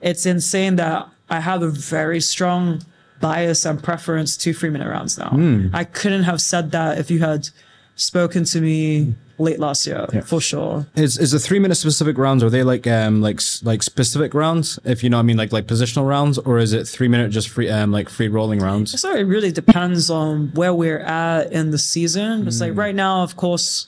[0.00, 2.82] it's insane that I have a very strong
[3.20, 5.30] bias and preference to three minute rounds now.
[5.72, 7.48] I couldn't have said that if you had
[7.96, 10.86] spoken to me late last year, for sure.
[10.96, 12.42] Is is the three minute specific rounds?
[12.42, 14.78] Are they like um like like specific rounds?
[14.84, 17.30] If you know, what I mean, like like positional rounds, or is it three minute
[17.30, 18.98] just free um like free rolling rounds?
[19.00, 22.46] So it really depends on where we're at in the season.
[22.46, 22.60] It's Mm.
[22.68, 23.86] like right now, of course,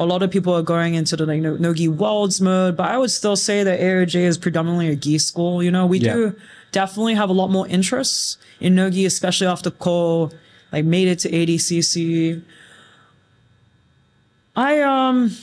[0.00, 2.88] a lot of people are going into the like no, no gi worlds mode, but
[2.88, 5.62] I would still say that AOJ is predominantly a gi school.
[5.62, 6.14] You know, we Yeah.
[6.14, 6.36] do
[6.72, 10.32] definitely have a lot more interests in no gi, especially after Cole
[10.72, 12.42] like made it to ADCC.
[14.56, 15.36] I um.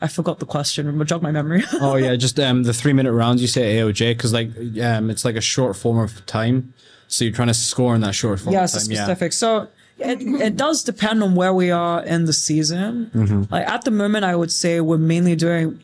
[0.00, 1.04] I forgot the question.
[1.06, 1.62] Jog my memory.
[1.74, 4.50] oh yeah, just um the three minute rounds you say AOJ because like
[4.82, 6.74] um it's like a short form of time,
[7.08, 8.90] so you're trying to score in that short form yeah, of time.
[8.90, 9.04] Yeah.
[9.04, 9.32] specific.
[9.32, 13.46] So it, it does depend on where we are in the season.
[13.50, 15.80] Like at the moment, I would say we're mainly doing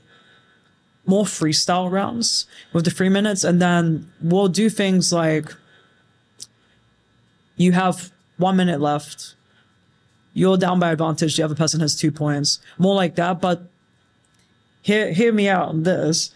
[1.09, 5.53] more freestyle rounds with the three minutes, and then we'll do things like
[7.57, 9.35] you have one minute left.
[10.35, 11.37] You're down by advantage.
[11.37, 12.61] The other person has two points.
[12.79, 13.41] More like that.
[13.41, 13.63] But
[14.83, 16.33] hear hear me out on this.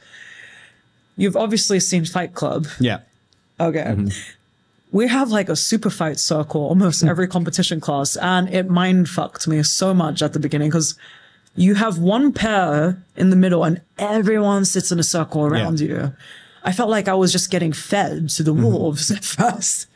[1.16, 2.66] You've obviously seen Fight Club.
[2.80, 3.00] Yeah.
[3.60, 3.84] Okay.
[3.84, 4.08] Mm-hmm.
[4.90, 7.08] We have like a super fight circle almost mm.
[7.08, 10.98] every competition class, and it mind fucked me so much at the beginning because
[11.54, 16.14] you have one pair in the middle and everyone sits in a circle around you.
[16.64, 19.88] I felt like I was just getting fed to the wolves at first.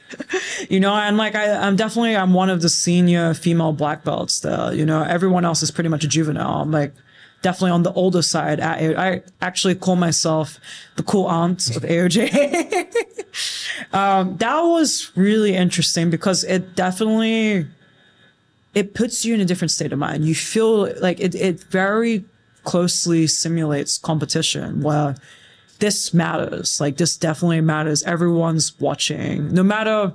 [0.68, 4.40] you know, and like I, I'm definitely I'm one of the senior female black belts
[4.40, 4.72] there.
[4.72, 6.62] You know, everyone else is pretty much a juvenile.
[6.62, 6.92] I'm like
[7.42, 8.60] definitely on the older side.
[8.60, 10.58] I, I actually call myself
[10.96, 12.86] the cool aunt of AOJ.
[13.92, 17.66] um, that was really interesting because it definitely
[18.76, 20.26] it puts you in a different state of mind.
[20.26, 22.22] You feel like it, it very
[22.64, 25.16] closely simulates competition where
[25.78, 26.78] this matters.
[26.78, 28.02] Like this definitely matters.
[28.02, 29.52] Everyone's watching.
[29.52, 30.12] No matter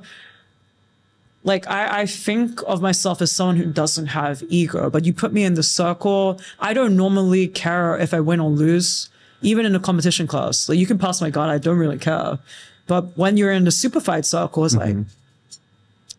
[1.44, 5.34] like I, I think of myself as someone who doesn't have ego, but you put
[5.34, 6.40] me in the circle.
[6.60, 9.10] I don't normally care if I win or lose,
[9.42, 10.70] even in a competition class.
[10.70, 12.38] Like you can pass my guard, I don't really care.
[12.86, 15.10] But when you're in the super fight circle, it's like, mm-hmm.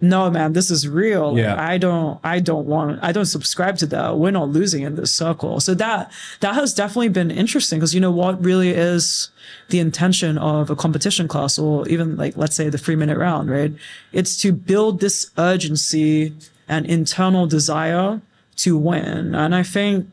[0.03, 1.33] No, man, this is real.
[1.33, 1.55] Like, Yeah.
[1.63, 4.19] I don't, I don't want, I don't subscribe to that.
[4.19, 5.61] We're not losing in this circle.
[5.61, 6.11] So that,
[6.41, 9.31] that has definitely been interesting because you know what really is
[9.69, 13.49] the intention of a competition class or even like, let's say the three minute round,
[13.49, 13.73] right?
[14.13, 16.35] It's to build this urgency
[16.69, 18.21] and internal desire
[18.57, 19.37] to win.
[19.37, 20.09] And I think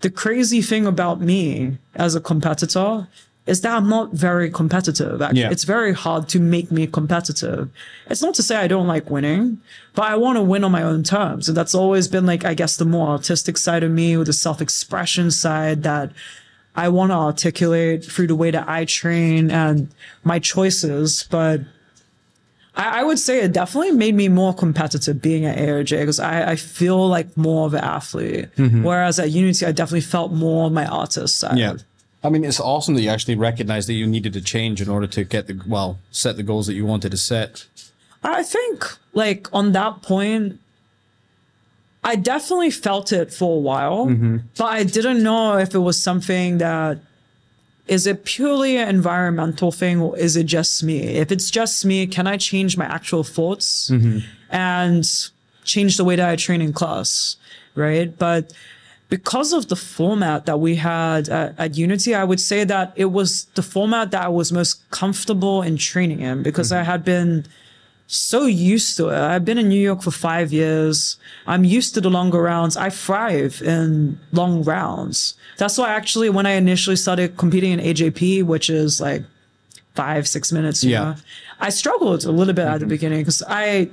[0.00, 3.08] the crazy thing about me as a competitor
[3.46, 5.20] is that I'm not very competitive.
[5.20, 5.50] Actually, Yeah.
[5.50, 7.68] it's very hard to make me competitive.
[8.08, 9.58] It's not to say I don't like winning,
[9.94, 11.48] but I want to win on my own terms.
[11.48, 14.32] And that's always been like, I guess, the more artistic side of me or the
[14.32, 16.10] self expression side that
[16.74, 19.88] I want to articulate through the way that I train and
[20.24, 21.26] my choices.
[21.30, 21.60] But
[22.74, 26.52] I, I would say it definitely made me more competitive being at AOJ because I,
[26.52, 28.48] I feel like more of an athlete.
[28.56, 28.82] Mm-hmm.
[28.82, 31.58] Whereas at Unity, I definitely felt more my artist side.
[31.58, 31.74] Yeah.
[32.24, 35.06] I mean, it's awesome that you actually recognized that you needed to change in order
[35.06, 37.66] to get the, well, set the goals that you wanted to set.
[38.22, 40.58] I think like on that point,
[42.02, 44.38] I definitely felt it for a while, mm-hmm.
[44.56, 46.98] but I didn't know if it was something that
[47.86, 51.00] is it purely an environmental thing or is it just me?
[51.00, 54.20] If it's just me, can I change my actual thoughts mm-hmm.
[54.50, 55.06] and
[55.64, 57.36] change the way that I train in class?
[57.74, 58.16] Right.
[58.16, 58.54] But
[59.08, 63.06] because of the format that we had at, at Unity, I would say that it
[63.06, 66.80] was the format that I was most comfortable in training in because mm-hmm.
[66.80, 67.46] I had been
[68.06, 69.18] so used to it.
[69.18, 71.16] I've been in New York for five years.
[71.46, 72.76] I'm used to the longer rounds.
[72.76, 75.34] I thrive in long rounds.
[75.58, 79.22] That's why actually when I initially started competing in AJP, which is like
[79.94, 81.04] five, six minutes, Yeah.
[81.04, 81.14] know,
[81.60, 82.88] I struggled a little bit at the mm-hmm.
[82.88, 83.90] beginning because I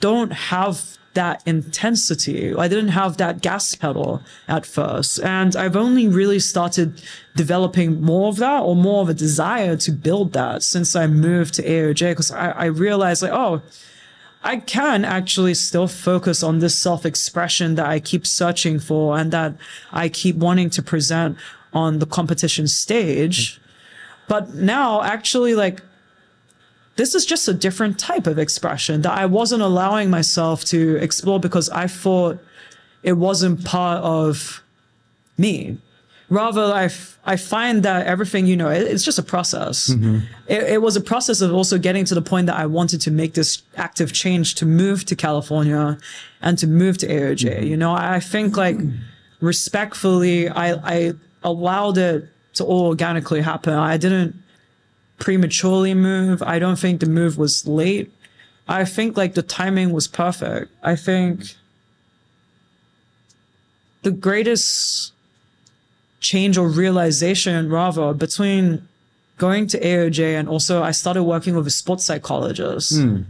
[0.00, 2.54] don't have that intensity.
[2.54, 5.20] I didn't have that gas pedal at first.
[5.22, 7.02] And I've only really started
[7.36, 11.54] developing more of that or more of a desire to build that since I moved
[11.54, 13.62] to AOJ because I, I realized like, oh,
[14.44, 19.30] I can actually still focus on this self expression that I keep searching for and
[19.32, 19.54] that
[19.92, 21.36] I keep wanting to present
[21.72, 23.60] on the competition stage.
[24.28, 25.82] But now, actually, like,
[26.96, 31.40] this is just a different type of expression that I wasn't allowing myself to explore
[31.40, 32.38] because I thought
[33.02, 34.62] it wasn't part of
[35.38, 35.78] me.
[36.28, 39.90] Rather, I, f- I find that everything, you know, it, it's just a process.
[39.90, 40.20] Mm-hmm.
[40.48, 43.10] It, it was a process of also getting to the point that I wanted to
[43.10, 45.98] make this active change to move to California
[46.40, 47.56] and to move to AOJ.
[47.56, 47.66] Mm-hmm.
[47.66, 48.78] You know, I think like
[49.40, 53.74] respectfully, I, I allowed it to all organically happen.
[53.74, 54.41] I didn't
[55.22, 56.42] prematurely move.
[56.42, 58.10] I don't think the move was late.
[58.66, 60.72] I think like the timing was perfect.
[60.82, 61.54] I think
[64.02, 65.12] the greatest
[66.18, 68.88] change or realization rather between
[69.38, 72.92] going to AOJ and also I started working with a sports psychologist.
[72.92, 73.22] Hmm.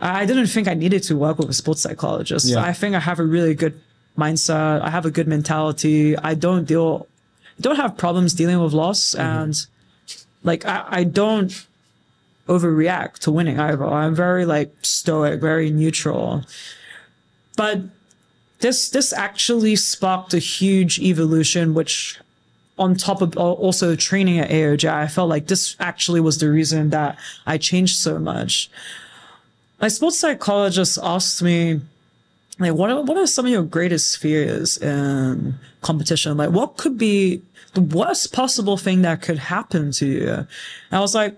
[0.00, 2.46] I didn't think I needed to work with a sports psychologist.
[2.46, 2.62] Yeah.
[2.62, 3.78] I think I have a really good
[4.16, 4.80] mindset.
[4.80, 6.16] I have a good mentality.
[6.16, 7.06] I don't deal,
[7.60, 9.20] don't have problems dealing with loss mm-hmm.
[9.20, 9.66] and
[10.42, 11.66] like I, I don't
[12.48, 13.84] overreact to winning either.
[13.84, 16.44] I'm very like stoic, very neutral.
[17.56, 17.82] But
[18.60, 22.18] this this actually sparked a huge evolution, which
[22.78, 26.90] on top of also training at AOJ, I felt like this actually was the reason
[26.90, 28.70] that I changed so much.
[29.80, 31.80] My sports psychologist asked me,
[32.60, 36.36] like, what are, what are some of your greatest fears in competition?
[36.36, 37.42] Like, what could be
[37.74, 40.28] the worst possible thing that could happen to you?
[40.28, 40.46] And
[40.92, 41.36] I was like,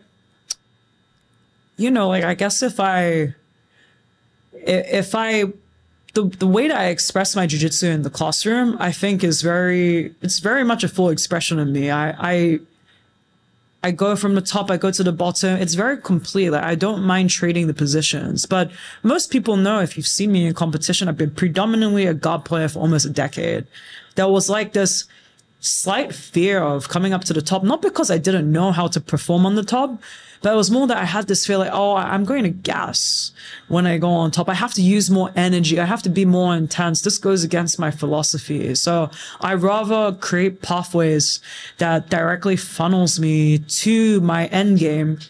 [1.76, 3.34] you know, like, I guess if I,
[4.52, 5.44] if I,
[6.14, 10.14] the, the way that I express my jujitsu in the classroom, I think is very,
[10.22, 11.90] it's very much a full expression of me.
[11.90, 12.60] I, I,
[13.84, 15.60] I go from the top, I go to the bottom.
[15.60, 16.50] It's very complete.
[16.50, 18.70] Like I don't mind trading the positions, but
[19.02, 22.68] most people know if you've seen me in competition, I've been predominantly a guard player
[22.68, 23.66] for almost a decade.
[24.14, 25.06] There was like this
[25.62, 29.00] slight fear of coming up to the top, not because I didn't know how to
[29.00, 30.02] perform on the top,
[30.42, 33.30] but it was more that I had this fear like, oh, I'm going to gas
[33.68, 34.48] when I go on top.
[34.48, 35.78] I have to use more energy.
[35.78, 37.02] I have to be more intense.
[37.02, 38.74] This goes against my philosophy.
[38.74, 39.08] So
[39.40, 41.40] I rather create pathways
[41.78, 45.20] that directly funnels me to my end game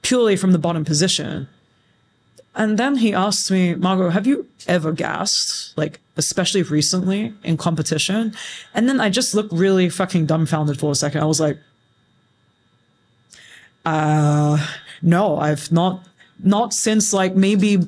[0.00, 1.46] purely from the bottom position.
[2.56, 5.76] And then he asked me, Margot, have you ever gassed?
[5.76, 8.34] Like, especially recently in competition?
[8.72, 11.20] And then I just looked really fucking dumbfounded for a second.
[11.20, 11.58] I was like,
[13.84, 14.66] uh,
[15.02, 16.08] no, I've not,
[16.42, 17.86] not since like maybe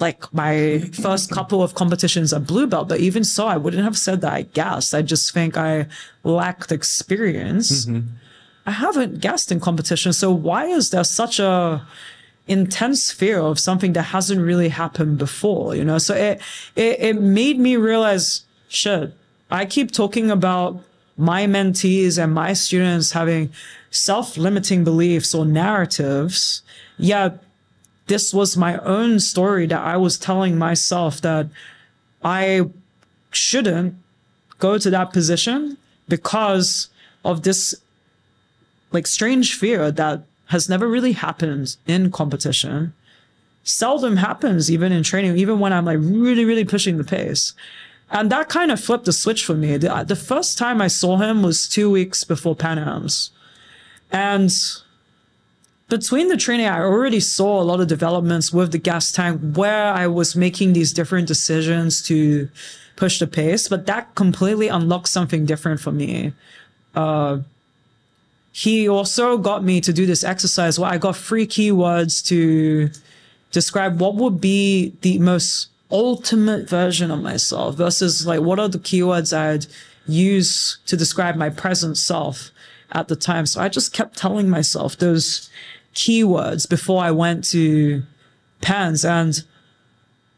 [0.00, 2.88] like my first couple of competitions at blue belt.
[2.88, 4.92] But even so, I wouldn't have said that I gassed.
[4.92, 5.86] I just think I
[6.24, 7.86] lacked experience.
[8.66, 10.12] I haven't gassed in competition.
[10.12, 11.86] So why is there such a
[12.46, 15.74] intense fear of something that hasn't really happened before?
[15.74, 16.40] You know, so it
[16.76, 19.14] it, it made me realize, shit,
[19.50, 20.82] I keep talking about
[21.16, 23.50] my mentees and my students having
[23.90, 26.62] self-limiting beliefs or narratives.
[26.98, 27.42] Yet
[28.06, 31.48] this was my own story that I was telling myself that
[32.24, 32.62] I
[33.30, 33.94] shouldn't
[34.58, 35.76] go to that position
[36.08, 36.88] because
[37.24, 37.74] of this
[38.90, 42.92] like strange fear that has never really happened in competition.
[43.64, 47.54] Seldom happens even in training, even when I'm like really, really pushing the pace.
[48.10, 49.78] And that kind of flipped the switch for me.
[49.78, 53.30] The, the first time I saw him was two weeks before Pan Am's.
[54.10, 54.52] And
[55.88, 59.86] between the training, I already saw a lot of developments with the gas tank where
[60.02, 62.50] I was making these different decisions to
[62.96, 66.34] push the pace, but that completely unlocked something different for me.
[66.94, 67.38] Uh,
[68.52, 72.90] he also got me to do this exercise where I got three keywords to
[73.50, 78.78] describe what would be the most ultimate version of myself versus like what are the
[78.78, 79.66] keywords I'd
[80.06, 82.50] use to describe my present self
[82.92, 83.46] at the time.
[83.46, 85.48] So I just kept telling myself those
[85.94, 88.02] keywords before I went to
[88.60, 89.42] pans and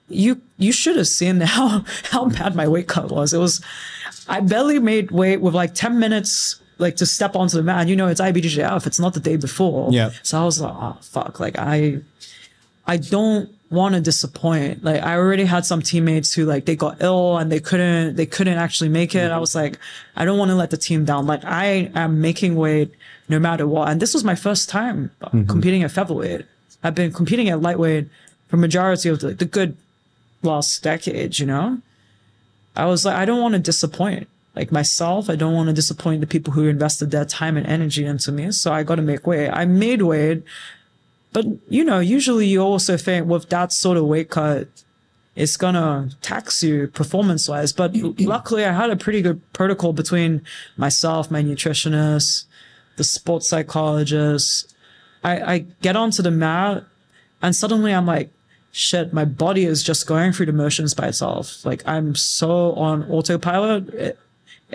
[0.09, 3.35] you you should have seen how how bad my weight cut was.
[3.35, 3.61] It was
[4.29, 7.81] I barely made weight with like 10 minutes like to step onto the mat.
[7.83, 9.93] And you know it's IBJJF, it's not the day before.
[9.93, 10.11] Yeah.
[10.23, 11.41] So I was like, oh fuck.
[11.41, 12.01] Like I
[12.87, 14.85] I don't want to disappoint.
[14.85, 18.27] Like I already had some teammates who like they got ill and they couldn't they
[18.27, 19.31] couldn't actually make it.
[19.31, 19.79] I was like,
[20.17, 21.27] I don't want to let the team down.
[21.27, 22.93] Like I am making weight
[23.29, 23.89] no matter what.
[23.89, 25.45] And this was my first time mm-hmm.
[25.45, 26.47] competing at featherweight.
[26.83, 28.09] I've been competing at lightweight
[28.49, 29.77] for majority of the, the good
[30.43, 31.81] last decades, you know?
[32.77, 35.29] I was like, I don't want to disappoint like myself.
[35.31, 38.53] I don't want to disappoint the people who invested their time and energy into me.
[38.53, 39.51] So I got to make weight.
[39.51, 40.45] I made weight
[41.33, 44.69] But you know, usually you also think with that sort of weight cut,
[45.35, 47.73] it's gonna tax you performance wise.
[47.73, 48.25] But mm-hmm.
[48.25, 50.43] luckily, I had a pretty good protocol between
[50.77, 52.47] myself, my nutritionist,
[52.97, 54.75] the sports psychologist.
[55.25, 56.85] I, I get onto the mat,
[57.43, 58.31] and suddenly I'm like,
[58.71, 61.65] shit, my body is just going through the motions by itself.
[61.67, 63.89] Like I'm so on autopilot.
[63.95, 64.19] It,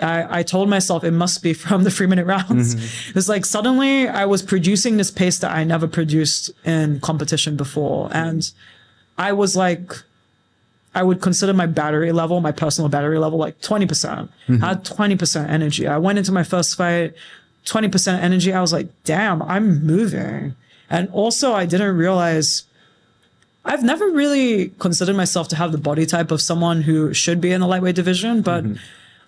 [0.02, 2.74] I, I told myself it must be from the three minute rounds.
[2.74, 3.10] Mm-hmm.
[3.10, 7.56] It was like suddenly I was producing this pace that I never produced in competition
[7.56, 8.08] before.
[8.12, 8.50] And
[9.18, 9.92] I was like,
[10.94, 13.88] I would consider my battery level, my personal battery level, like 20%.
[13.88, 14.64] percent mm-hmm.
[14.64, 15.86] I had 20% energy.
[15.86, 17.14] I went into my first fight,
[17.64, 18.52] 20% energy.
[18.52, 20.56] I was like, damn, I'm moving.
[20.88, 22.64] And also, I didn't realize
[23.64, 27.52] I've never really considered myself to have the body type of someone who should be
[27.52, 28.82] in the lightweight division, but mm-hmm.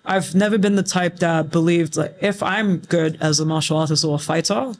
[0.05, 4.03] I've never been the type that believed like if I'm good as a martial artist
[4.03, 4.73] or a fighter,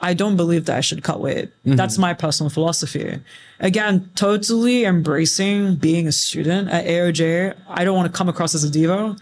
[0.00, 1.48] I don't believe that I should cut weight.
[1.48, 1.76] Mm-hmm.
[1.76, 3.18] That's my personal philosophy.
[3.60, 7.56] Again, totally embracing being a student at AOJ.
[7.68, 9.16] I don't want to come across as a diva.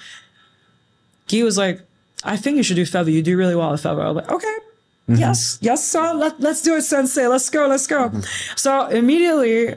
[1.29, 1.81] He was like,
[2.25, 3.11] I think you should do feather.
[3.11, 4.03] You do really well at feather.
[4.03, 4.57] I was like, okay.
[5.09, 5.21] Mm-hmm.
[5.21, 6.15] Yes, yes, sir.
[6.15, 7.27] Let, let's do it, sensei.
[7.27, 8.09] Let's go, let's go.
[8.09, 8.57] Mm-hmm.
[8.57, 9.77] So immediately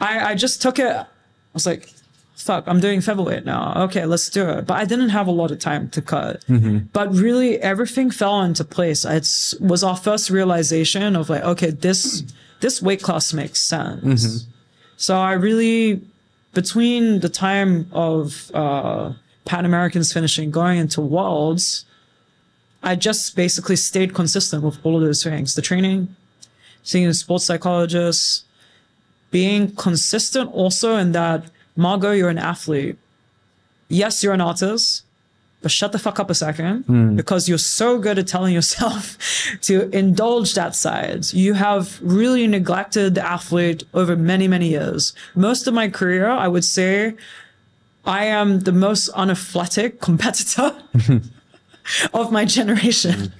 [0.00, 0.96] I, I just took it.
[0.96, 1.06] I
[1.52, 1.92] was like,
[2.38, 3.74] fuck, I'm doing featherweight now.
[3.84, 4.66] Okay, let's do it.
[4.66, 6.44] But I didn't have a lot of time to cut.
[6.92, 9.04] But really, everything fell into place.
[9.04, 9.26] It
[9.60, 12.22] was our first realization of like, okay, this
[12.60, 14.46] this weight class makes sense.
[14.96, 16.00] So I really,
[16.54, 19.12] between the time of uh,
[19.44, 21.84] Pan Americans finishing, going into Worlds,
[22.82, 25.54] I just basically stayed consistent with all of those things.
[25.54, 26.14] The training,
[26.82, 28.44] seeing a sports psychologist,
[29.30, 31.44] being consistent also in that
[31.78, 32.98] Margot, you're an athlete.
[33.88, 35.04] Yes, you're an artist,
[35.62, 37.14] but shut the fuck up a second hmm.
[37.14, 39.16] because you're so good at telling yourself
[39.62, 41.32] to indulge that side.
[41.32, 45.14] You have really neglected the athlete over many, many years.
[45.36, 47.14] Most of my career, I would say,
[48.04, 50.76] I am the most unathletic competitor
[52.12, 53.20] of my generation.
[53.20, 53.34] Hmm.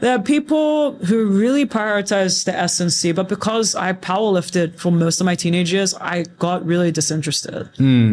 [0.00, 5.24] There are people who really prioritize the SNC, but because I powerlifted for most of
[5.24, 7.68] my teenage years, I got really disinterested.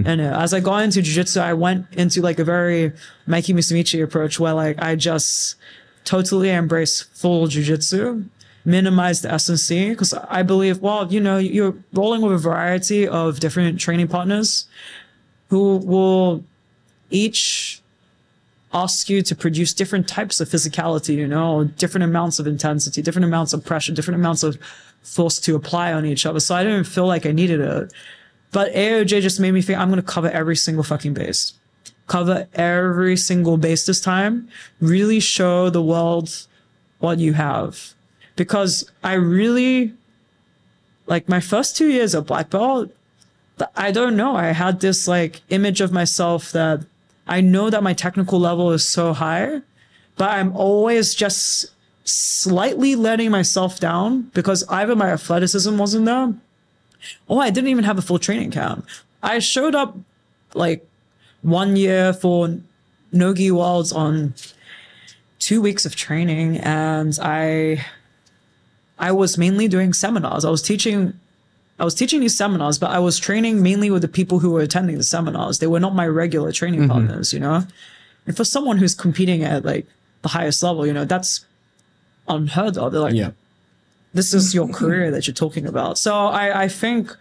[0.08, 2.92] And uh, as I got into jiu-jitsu, I went into like a very
[3.28, 5.58] Mikey Musumeci approach where like I just
[6.06, 8.24] totally embrace full jiu-jitsu,
[8.66, 13.40] minimize the SNC because I believe, well, you know, you're rolling with a variety of
[13.40, 14.66] different training partners
[15.50, 16.44] who will
[17.12, 17.82] each
[18.76, 23.26] ask you to produce different types of physicality, you know, different amounts of intensity, different
[23.26, 24.58] amounts of pressure, different amounts of
[25.02, 26.42] force to apply on each other.
[26.42, 27.94] So I didn't feel like I needed it.
[28.52, 31.54] But AOJ just made me think I'm going to cover every single fucking base.
[32.08, 34.50] Cover every single base this time.
[34.82, 36.46] Really show the world
[37.00, 37.94] what you have.
[38.36, 39.94] Because I really,
[41.08, 42.92] like my first two years of black belt,
[43.76, 44.36] I don't know.
[44.36, 46.86] I had this like image of myself that
[47.28, 49.62] I know that my technical level is so high,
[50.18, 51.72] but I'm always just
[52.04, 56.34] slightly letting myself down because either my athleticism wasn't there
[57.28, 58.88] or I didn't even have a full training camp.
[59.24, 59.98] I showed up
[60.54, 60.88] like
[61.42, 62.60] one year for
[63.12, 64.36] Nogi Worlds on
[65.40, 67.86] two weeks of training and I
[68.98, 70.46] I was mainly doing seminars.
[70.46, 71.20] I was teaching
[71.78, 74.62] I was teaching these seminars, but I was training mainly with the people who were
[74.62, 75.60] attending the seminars.
[75.60, 76.92] They were not my regular training mm-hmm.
[76.92, 77.64] partners, you know?
[78.26, 79.86] And for someone who's competing at like
[80.22, 81.46] the highest level, you know, that's
[82.28, 82.92] unheard of.
[82.92, 83.32] They're like, Yeah.
[84.14, 85.98] this is your career that you're talking about.
[85.98, 87.16] So I, I think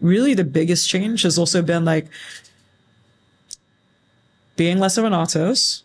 [0.00, 2.06] really the biggest change has also been like
[4.56, 5.82] being less of an artist,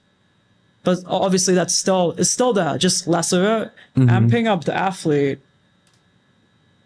[0.83, 3.71] but obviously that's still it's still there, just less of it.
[3.95, 4.09] Mm-hmm.
[4.09, 5.39] Amping up the athlete,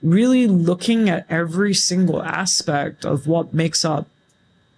[0.04, 4.08] really looking at every single aspect of what makes up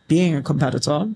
[0.08, 1.10] being a competitor.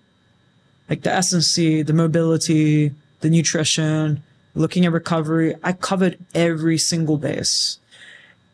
[0.89, 2.91] Like the SNC, the mobility,
[3.22, 4.24] the nutrition,
[4.55, 5.55] looking at recovery.
[5.64, 7.78] I covered every single base.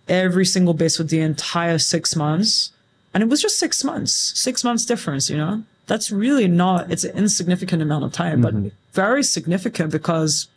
[0.09, 2.71] Every single base with the entire six months.
[3.13, 5.63] And it was just six months, six months difference, you know?
[5.87, 8.69] That's really not, it's an insignificant amount of time, but mm-hmm.
[8.91, 10.47] very significant because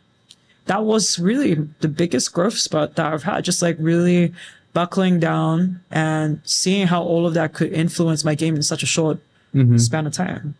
[0.65, 3.45] that was really the biggest growth spurt that I've had.
[3.45, 4.33] Just like really
[4.79, 8.85] buckling down and seeing how all of that could influence my game in such a
[8.85, 9.17] short
[9.75, 10.55] span of time.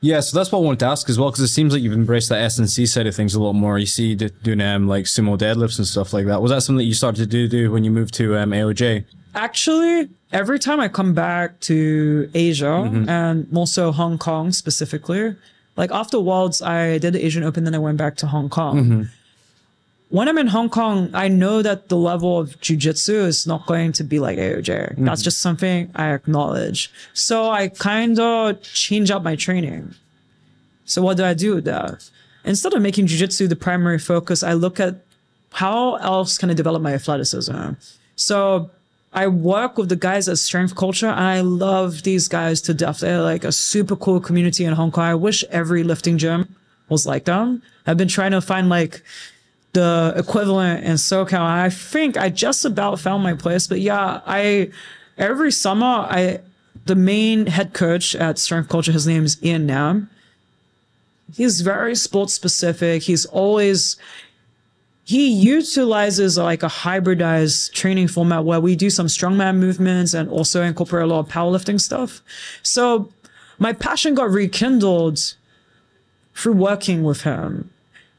[0.00, 1.92] Yeah, so that's what I wanted to ask as well, because it seems like you've
[1.92, 3.78] embraced that SNC side of things a lot more.
[3.78, 6.40] You see doing um, like sumo deadlifts and stuff like that.
[6.40, 9.04] Was that something that you started to do, do when you moved to um, AOJ?
[9.34, 15.36] Actually, every time I come back to Asia and more so Hong Kong specifically,
[15.76, 19.08] like after Worlds, I did the Asian Open, then I went back to Hong Kong.
[20.10, 23.92] When I'm in Hong Kong, I know that the level of jujitsu is not going
[23.92, 24.66] to be like AOJ.
[24.66, 25.14] That's mm-hmm.
[25.22, 26.90] just something I acknowledge.
[27.12, 29.94] So I kind of change up my training.
[30.86, 32.08] So what do I do with that?
[32.44, 34.94] Instead of making jujitsu the primary focus, I look at
[35.52, 37.72] how else can I develop my athleticism.
[38.16, 38.70] So
[39.12, 43.00] I work with the guys at Strength Culture, and I love these guys to death.
[43.00, 45.04] They're like a super cool community in Hong Kong.
[45.04, 46.56] I wish every lifting gym
[46.88, 47.62] was like them.
[47.86, 49.02] I've been trying to find like
[49.78, 51.40] the equivalent in SoCal.
[51.40, 53.66] I think I just about found my place.
[53.68, 54.70] But yeah, I
[55.16, 56.40] every summer I
[56.86, 60.10] the main head coach at Strength Culture, his name is Ian Nam.
[61.36, 63.02] He's very sports specific.
[63.02, 63.96] He's always
[65.04, 70.62] he utilizes like a hybridized training format where we do some strongman movements and also
[70.62, 72.20] incorporate a lot of powerlifting stuff.
[72.62, 73.10] So
[73.58, 75.34] my passion got rekindled
[76.34, 77.70] through working with him.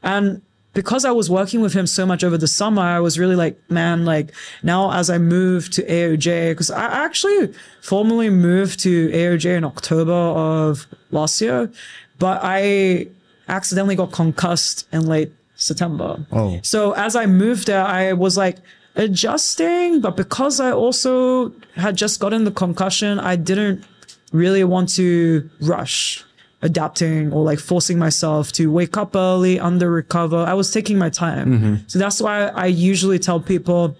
[0.02, 0.42] And
[0.72, 3.58] because I was working with him so much over the summer, I was really like,
[3.70, 7.52] man, like now as I move to AOJ, because I actually
[7.82, 11.70] formally moved to AOJ in October of last year,
[12.18, 13.08] but I
[13.48, 16.24] accidentally got concussed in late September.
[16.30, 16.60] Oh.
[16.62, 18.58] So as I moved there, I was like
[18.94, 23.84] adjusting, but because I also had just gotten the concussion, I didn't
[24.32, 26.24] really want to rush
[26.62, 30.36] adapting or like forcing myself to wake up early, under recover.
[30.38, 31.84] I was taking my time.
[31.86, 33.96] So that's why I usually tell people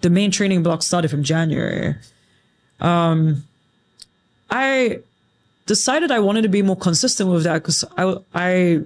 [0.00, 1.96] the main training block started from January.
[2.80, 3.44] Um,
[4.50, 5.00] I
[5.66, 8.80] decided I wanted to be more consistent with that because I, I,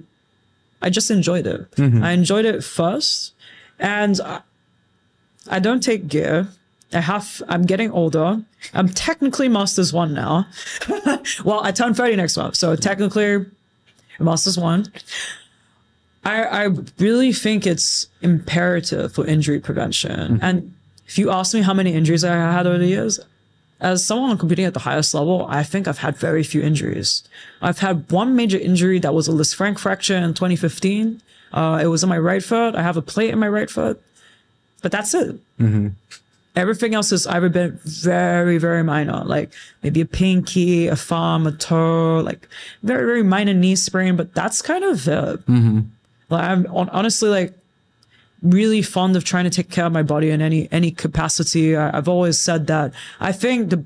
[0.81, 1.67] I just enjoyed it.
[2.03, 3.33] I enjoyed it first,
[3.79, 4.41] and I,
[5.49, 6.47] I don't take gear.
[6.93, 7.41] I have.
[7.49, 8.41] I'm getting older.
[8.73, 10.47] I'm technically Masters One now.
[11.43, 13.45] well, I turn 30 next month, so technically
[14.19, 14.85] Masters One.
[16.23, 20.39] I I really think it's imperative for injury prevention.
[20.41, 20.73] And
[21.07, 23.19] if you ask me how many injuries I had over the years,
[23.79, 27.23] as someone competing at the highest level, I think I've had very few injuries.
[27.61, 31.21] I've had one major injury that was a Lisfranc fracture in 2015.
[31.53, 32.75] Uh, it was in my right foot.
[32.75, 34.01] I have a plate in my right foot,
[34.81, 35.39] but that's it.
[36.57, 39.49] Everything else has either been very, very minor, like
[39.83, 42.47] maybe a pinky, a thumb, a toe, like
[42.81, 45.47] very, very minor knee sprain, but that's kind of it.
[46.29, 47.53] Like I'm hon- honestly like
[48.41, 51.75] really fond of trying to take care of my body in any any capacity.
[51.75, 52.91] I, I've always said that.
[53.19, 53.83] I think the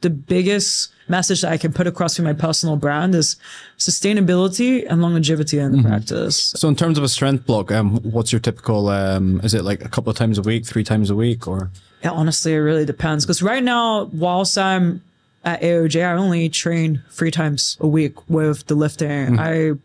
[0.00, 3.36] the biggest message that I can put across through my personal brand is
[3.78, 6.36] sustainability and longevity in the practice.
[6.56, 8.88] So in terms of a strength block, um, what's your typical?
[8.88, 11.70] Um, is it like a couple of times a week, three times a week, or?
[12.02, 13.24] Yeah, honestly, it really depends.
[13.24, 15.02] Because right now, whilst I'm
[15.44, 19.36] at AOJ, I only train three times a week with the lifting.
[19.36, 19.78] Mm-hmm.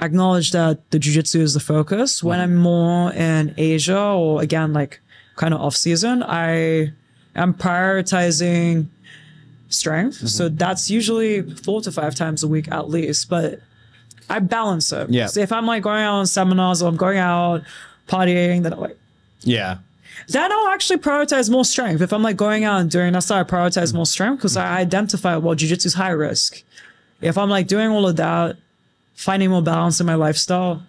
[0.00, 2.22] I acknowledge that the jujitsu is the focus.
[2.22, 2.52] When mm-hmm.
[2.52, 5.00] I'm more in Asia or again, like
[5.36, 6.92] kind of off season, I
[7.34, 8.86] am prioritizing
[9.68, 10.18] strength.
[10.18, 10.26] Mm-hmm.
[10.26, 13.60] So that's usually four to five times a week at least, but
[14.28, 15.10] I balance it.
[15.10, 15.26] Yeah.
[15.26, 17.62] So if I'm like going out on seminars or I'm going out
[18.08, 18.98] partying, then I'm like,
[19.40, 19.78] Yeah.
[20.28, 22.00] Then I'll actually prioritize more strength.
[22.00, 25.36] If I'm like going out and doing that, I prioritize more strength because I identify
[25.36, 26.62] well, jujitsu is high risk.
[27.20, 28.56] If I'm like doing all of that,
[29.14, 30.82] finding more balance in my lifestyle,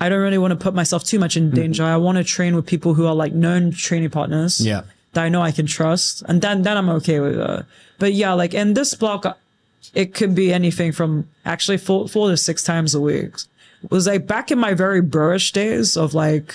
[0.00, 1.56] I don't really want to put myself too much in mm-hmm.
[1.56, 1.84] danger.
[1.84, 4.82] I want to train with people who are like known training partners Yeah.
[5.12, 7.66] that I know I can trust, and then then I'm okay with that.
[7.98, 9.34] But yeah, like in this block, uh,
[9.94, 13.34] it could be anything from actually four four to six times a week.
[13.82, 16.54] It was like back in my very burish days of like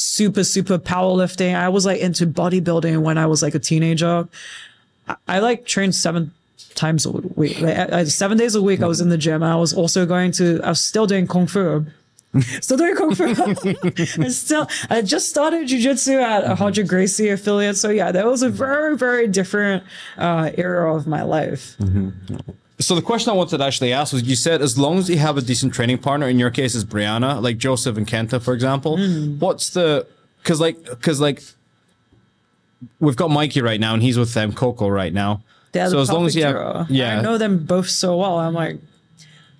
[0.00, 1.54] super super powerlifting.
[1.54, 4.26] I was like into bodybuilding when I was like a teenager.
[5.08, 6.32] I, I like trained seven
[6.74, 7.60] times a week.
[7.60, 9.42] Like, I, I- seven days a week, I was in the gym.
[9.42, 10.60] I was also going to.
[10.62, 11.86] I was still doing kung fu.
[12.60, 13.24] Still doing kung fu.
[14.22, 17.76] and still, I just started jujitsu at a Roger Gracie affiliate.
[17.76, 19.82] So yeah, that was a very very different
[20.16, 21.76] uh, era of my life.
[22.80, 25.18] So the question I wanted to actually ask was: You said as long as you
[25.18, 28.54] have a decent training partner, in your case is Brianna, like Jozef and Kenta, for
[28.54, 28.96] example.
[28.96, 29.38] Mm.
[29.38, 30.06] What's the?
[30.42, 31.42] Because like, because like,
[32.98, 35.42] we've got Mikey right now, and he's with them, Coco right now.
[35.72, 38.38] They're so the as long as you have, yeah, I know them both so well.
[38.38, 38.78] I'm like,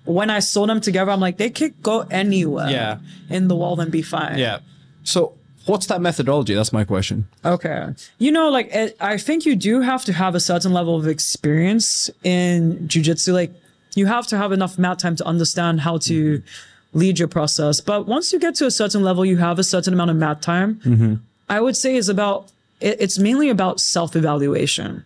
[0.03, 2.97] when I saw them together, I'm like, they could go anywhere Yeah.
[3.29, 4.37] in the world and be fine.
[4.37, 4.59] yeah.
[5.03, 5.33] So
[5.65, 6.53] what's that methodology?
[6.53, 7.27] That's my question.
[7.45, 7.87] Okay.
[8.17, 11.07] You know, like, it, I think you do have to have a certain level of
[11.07, 13.33] experience in jujitsu.
[13.33, 13.51] Like,
[13.95, 16.99] you have to have enough mat time to understand how to mm-hmm.
[16.99, 17.81] lead your process.
[17.81, 20.41] But once you get to a certain level, you have a certain amount of mat
[20.41, 20.75] time.
[20.75, 21.15] Mm-hmm.
[21.49, 25.05] I would say is about, it, it's mainly about self evaluation.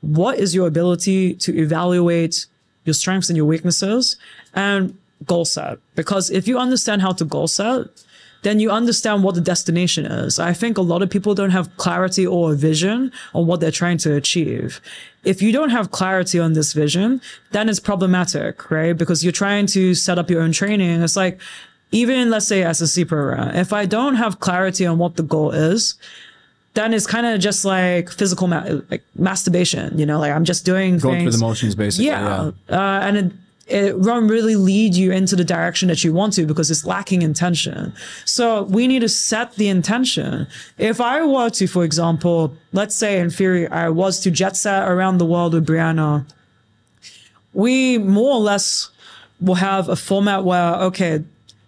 [0.00, 2.46] What is your ability to evaluate
[2.84, 4.16] your strengths and your weaknesses
[4.54, 5.78] and goal set?
[5.94, 7.86] Because if you understand how to goal set,
[8.44, 10.38] then you understand what the destination is.
[10.38, 13.70] I think a lot of people don't have clarity or a vision on what they're
[13.82, 14.80] trying to achieve.
[15.24, 17.20] If you don't have clarity on this vision,
[17.52, 18.92] then it's problematic, right?
[18.96, 21.02] Because you're trying to set up your own training.
[21.02, 21.40] It's like,
[21.92, 25.94] even let's say SSC program, if I don't have clarity on what the goal is,
[26.74, 30.64] then it's kind of just like physical ma- like masturbation, you know, like I'm just
[30.66, 31.34] doing Going things.
[31.34, 32.06] through the motions, basically.
[32.06, 32.50] Yeah.
[32.68, 32.74] Uh,
[33.06, 33.32] and it,
[33.66, 37.22] it won't really lead you into the direction that you want to because it's lacking
[37.22, 37.94] intention.
[38.24, 40.46] So we need to set the intention.
[40.76, 44.86] If I were to, for example, let's say in theory, I was to jet set
[44.86, 46.26] around the world with Brianna,
[47.54, 48.90] we more or less
[49.40, 51.24] will have a format where, okay,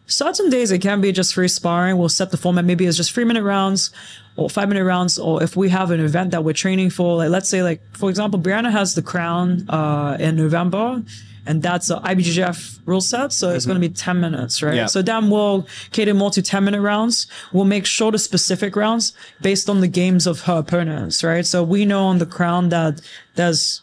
[0.07, 1.97] certain days it can be just free sparring.
[1.97, 2.65] We'll set the format.
[2.65, 3.91] Maybe it's just three minute rounds
[4.37, 5.19] or five minute rounds.
[5.19, 8.11] Or if we have an event that we're training for, like let's say like, for
[8.11, 11.03] example, Brianna has the crown, uh, in November
[11.47, 13.33] and that's uh, the IBJJF rule set.
[13.33, 13.93] So it's going to mm-hmm.
[13.93, 14.75] be 10 minutes, right?
[14.75, 14.87] Yeah.
[14.87, 17.27] So then we'll cater more to 10 minute rounds.
[17.53, 21.47] We'll make shorter specific rounds based on the games of her opponents, right?
[21.47, 23.01] So we know on the crown that
[23.37, 23.83] there's,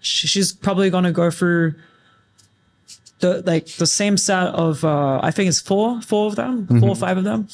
[0.00, 1.74] she's probably going to go through
[3.20, 6.76] the like the same set of uh I think it's four four of them four
[6.76, 7.00] or mm-hmm.
[7.00, 7.48] five of them.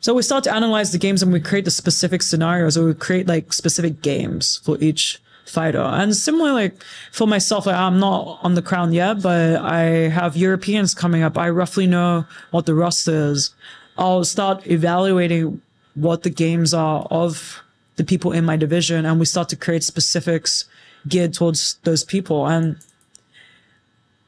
[0.00, 2.92] So we start to analyze the games and we create the specific scenarios or we
[2.92, 5.80] create like specific games for each fighter.
[5.80, 6.82] And similarly, like
[7.12, 11.38] for myself, like, I'm not on the crown yet, but I have Europeans coming up.
[11.38, 13.54] I roughly know what the roster is.
[13.96, 15.60] I'll start evaluating
[15.94, 17.62] what the games are of
[17.96, 20.64] the people in my division and we start to create specifics
[21.06, 22.46] geared towards those people.
[22.46, 22.76] And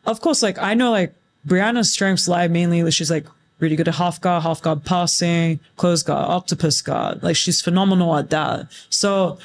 [0.04, 1.14] of course, like I know like
[1.46, 3.26] Brianna's strengths lie mainly she's like
[3.58, 7.22] really good at half guard, half guard passing, close guard, octopus guard.
[7.22, 8.68] Like she's phenomenal at that.
[8.90, 9.38] So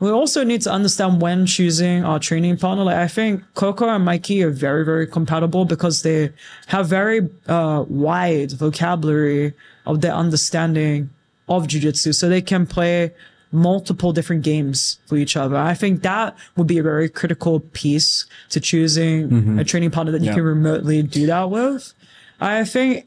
[0.00, 2.84] we also need to understand when choosing our training partner.
[2.84, 6.30] Like I think Coco and Mikey are very, very compatible because they
[6.66, 9.54] have very uh, wide vocabulary
[9.86, 11.10] of their understanding
[11.48, 12.14] of jujitsu.
[12.14, 13.12] So they can play
[13.52, 15.56] multiple different games for each other.
[15.56, 20.22] I think that would be a very critical piece to choosing a training partner that
[20.22, 20.34] you Yeah.
[20.34, 21.94] can remotely do that with.
[22.40, 23.06] I think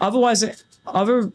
[0.00, 0.42] otherwise,
[0.86, 1.30] other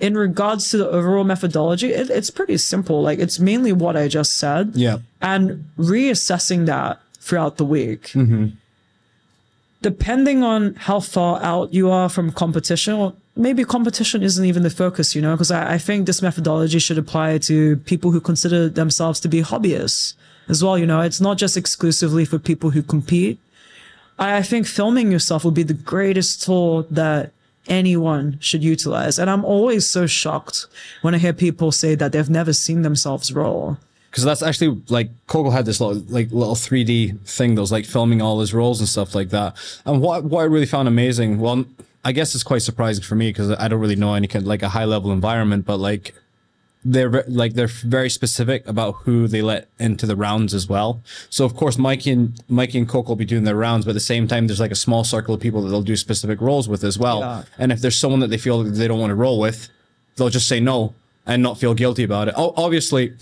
[0.00, 3.02] in regards to the overall methodology, it, it's pretty simple.
[3.02, 4.72] Like it's mainly what I just said.
[4.74, 4.98] Yeah.
[5.20, 8.08] And reassessing that throughout the week.
[8.08, 8.48] Mm-hmm.
[9.82, 14.70] Depending on how far out you are from competition, or maybe competition isn't even the
[14.70, 18.68] focus, you know, because I, I think this methodology should apply to people who consider
[18.68, 20.14] themselves to be hobbyists
[20.48, 20.76] as well.
[20.76, 23.38] You know, it's not just exclusively for people who compete.
[24.18, 27.32] I, I think filming yourself would be the greatest tool that
[27.68, 29.18] anyone should utilize.
[29.18, 30.66] And I'm always so shocked
[31.02, 33.76] when I hear people say that they've never seen themselves roll.
[34.10, 37.86] because that's actually like Coco had this little like little 3D thing that was like
[37.86, 39.56] filming all his rolls and stuff like that.
[39.86, 41.64] And what what I really found amazing, well,
[42.04, 44.62] I guess it's quite surprising for me because I don't really know any kind like
[44.62, 46.14] a high level environment, but like
[46.84, 51.02] they're like they're very specific about who they let into the rounds as well.
[51.28, 53.94] So of course Mikey and Mikey and Coco will be doing their rounds, but at
[53.94, 56.68] the same time there's like a small circle of people that they'll do specific rolls
[56.68, 57.20] with as well.
[57.20, 57.42] Yeah.
[57.58, 59.68] And if there's someone that they feel that they don't want to roll with,
[60.16, 60.94] they'll just say no
[61.26, 62.34] and not feel guilty about it.
[62.38, 63.12] O- obviously,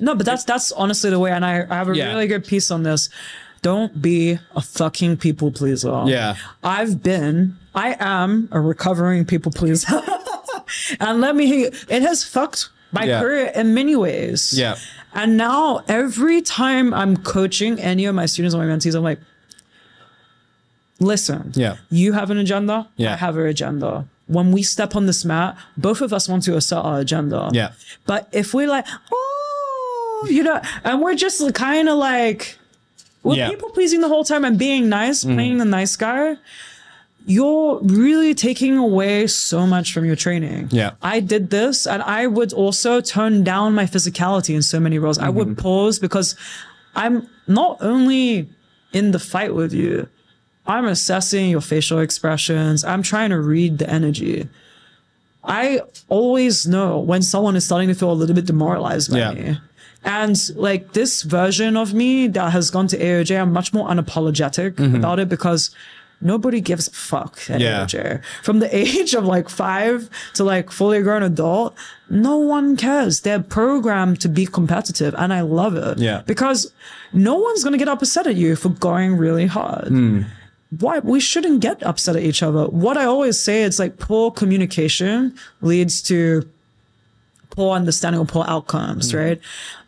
[0.00, 2.08] No, but that's that's honestly the way, and I, I have a Yeah.
[2.12, 3.08] really good piece on this.
[3.62, 6.02] Don't be a fucking people pleaser.
[6.06, 6.34] Yeah.
[6.64, 10.02] I've been, I am a recovering people pleaser,
[11.00, 11.64] and let me.
[11.88, 13.20] It has fucked my Yeah.
[13.20, 14.52] career in many ways.
[14.56, 14.76] Yeah.
[15.14, 19.20] And now every time I'm coaching any of my students or my mentees, I'm like,
[21.00, 21.52] listen.
[21.54, 21.76] Yeah.
[21.90, 22.88] You have an agenda.
[22.96, 23.14] Yeah.
[23.14, 24.06] I have an agenda.
[24.26, 27.50] When we step on this mat, both of us want to assert our agenda.
[27.52, 27.72] Yeah.
[28.06, 32.56] But if we're like, oh, you know, and we're just kind of like,
[33.22, 33.50] we're Yeah.
[33.50, 35.34] People pleasing the whole time and being nice, mm-hmm.
[35.34, 36.36] playing the nice guy,
[37.26, 40.68] you're really taking away so much from your training.
[40.70, 40.92] Yeah.
[41.02, 45.18] I did this and I would also tone down my physicality in so many rolls.
[45.18, 45.36] I Mm-hmm.
[45.38, 46.34] would pause because
[46.94, 48.48] I'm not only
[48.92, 50.08] in the fight with you,
[50.66, 52.84] I'm assessing your facial expressions.
[52.84, 54.48] I'm trying to read the energy.
[55.44, 59.32] I always know when someone is starting to feel a little bit demoralized by Yeah.
[59.32, 59.58] me.
[60.04, 64.78] And like this version of me that has gone to AOJ, I'm much more unapologetic
[64.96, 65.70] about it because
[66.22, 67.38] nobody gives a fuck.
[67.48, 68.20] Yeah.
[68.42, 71.74] From the age of like five to like fully grown adult,
[72.08, 73.20] no one cares.
[73.20, 75.98] They're programmed to be competitive and I love it.
[75.98, 76.22] Yeah.
[76.26, 76.72] Because
[77.12, 80.22] no one's going to get upset at you for going really hard Hmm.
[80.80, 82.64] why we shouldn't get upset at each other.
[82.66, 86.48] What I always say is like poor communication leads to
[87.50, 89.38] poor understanding or poor outcomes, right?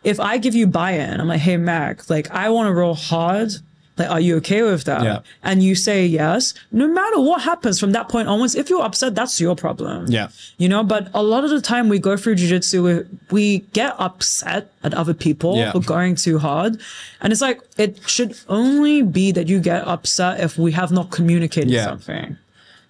[0.03, 3.53] If I give you buy-in, I'm like, hey Mac, like I want to roll hard,
[3.97, 5.03] Like, are you okay with that?
[5.03, 5.19] Yeah.
[5.41, 9.15] And you say yes, no matter what happens from that point onwards, if you're upset,
[9.15, 10.07] that's your problem.
[10.09, 10.27] Yeah.
[10.57, 13.95] You know, but a lot of the time we go through jujitsu, we, we get
[13.97, 15.71] upset at other people Yeah.
[15.71, 16.77] for going too hard.
[17.21, 21.09] And it's like, it should only be that you get upset if we have not
[21.11, 21.85] communicated Yeah.
[21.85, 22.37] something.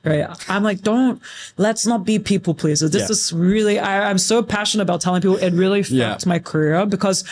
[0.04, 0.28] Right.
[0.50, 1.20] I'm like, don't,
[1.58, 2.92] let's not be people pleasers.
[2.92, 3.12] This Yeah.
[3.12, 6.12] is really, I, I'm so passionate about telling people it really Yeah.
[6.12, 7.24] fucked my career because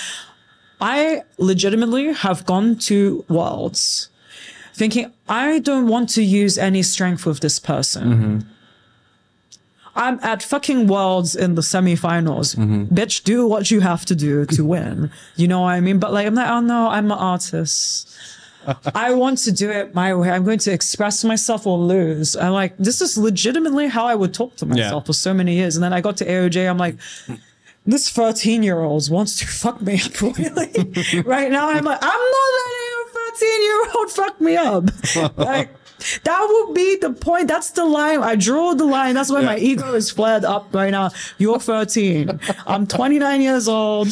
[0.84, 4.10] I legitimately have gone to worlds
[4.74, 8.04] thinking, I don't want to use any strength with this person.
[8.04, 8.40] Mm-hmm.
[9.96, 12.56] I'm at fucking worlds in the semifinals.
[12.56, 12.94] Mm-hmm.
[12.94, 15.12] Bitch, do what you have to do to win.
[15.36, 16.00] You know what I mean?
[16.00, 18.18] But like, I'm like, oh no, I'm an artist.
[18.96, 20.32] I want to do it my way.
[20.32, 22.36] I'm going to express myself or lose.
[22.36, 25.76] I'm like, this is legitimately how I would talk to myself for so many years.
[25.76, 26.70] And then I got to AOJ.
[26.70, 26.96] I'm like,
[27.86, 31.24] this 13 year old wants to fuck me up really.
[31.24, 35.38] right now, I'm like, I'm not letting a 13 year old fuck me up.
[35.38, 35.70] like,
[36.24, 37.48] that would be the point.
[37.48, 38.20] That's the line.
[38.20, 39.16] I draw the line.
[39.16, 41.12] That's why my ego is flared up right now.
[41.38, 42.40] You're 13.
[42.68, 44.10] I'm 29 years old.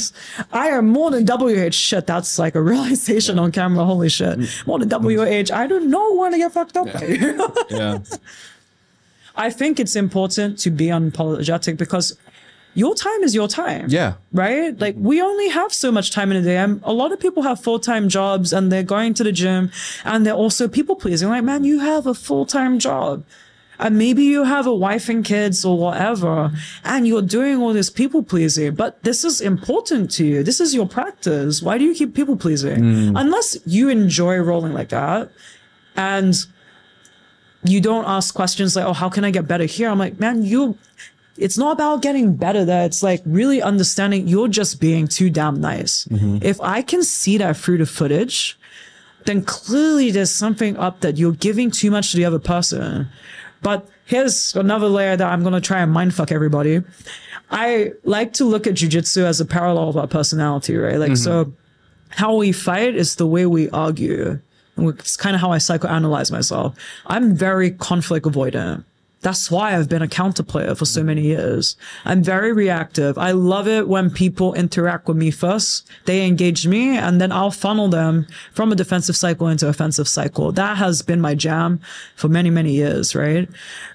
[0.51, 1.73] I am more than WH.
[1.73, 3.83] Shit, that's like a realization on camera.
[3.83, 4.39] Holy shit.
[4.65, 5.51] More than WH.
[5.51, 7.51] I do not want to get fucked up you.
[7.69, 7.99] Yeah.
[9.35, 12.17] I think it's important to be unapologetic because
[12.73, 13.87] your time is your time.
[13.89, 14.13] Yeah.
[14.31, 14.77] Right?
[14.79, 16.57] Like we only have so much time in a day.
[16.57, 19.71] I'm, a lot of people have full-time jobs and they're going to the gym
[20.05, 21.29] and they're also people pleasing.
[21.29, 23.25] Like, man, you have a full-time job.
[23.79, 26.51] And maybe you have a wife and kids or whatever,
[26.83, 30.43] and you're doing all this people pleasing, but this is important to you.
[30.43, 31.63] This is your practice.
[31.63, 32.79] Why do you keep people pleasing?
[32.83, 33.19] Mm.
[33.19, 35.31] Unless you enjoy rolling like that
[35.95, 36.35] and
[37.63, 39.89] you don't ask questions like, oh, how can I get better here?
[39.89, 40.77] I'm like, man, you,
[41.41, 42.85] it's not about getting better there.
[42.85, 46.05] It's like really understanding you're just being too damn nice.
[46.05, 46.37] Mm-hmm.
[46.41, 48.59] If I can see that through the footage,
[49.25, 53.09] then clearly there's something up that you're giving too much to the other person.
[53.63, 56.81] But here's another layer that I'm going to try and mindfuck everybody.
[57.49, 60.97] I like to look at jujitsu as a parallel of our personality, right?
[60.97, 61.15] Like, mm-hmm.
[61.15, 61.53] so
[62.09, 64.39] how we fight is the way we argue.
[64.75, 66.75] And It's kind of how I psychoanalyze myself.
[67.07, 68.85] I'm very conflict avoidant.
[69.21, 71.75] That's why I've been a counter player for so many years.
[72.05, 73.17] I'm very reactive.
[73.17, 75.87] I love it when people interact with me first.
[76.05, 80.51] They engage me and then I'll funnel them from a defensive cycle into offensive cycle.
[80.51, 81.79] That has been my jam
[82.15, 83.47] for many, many years, right?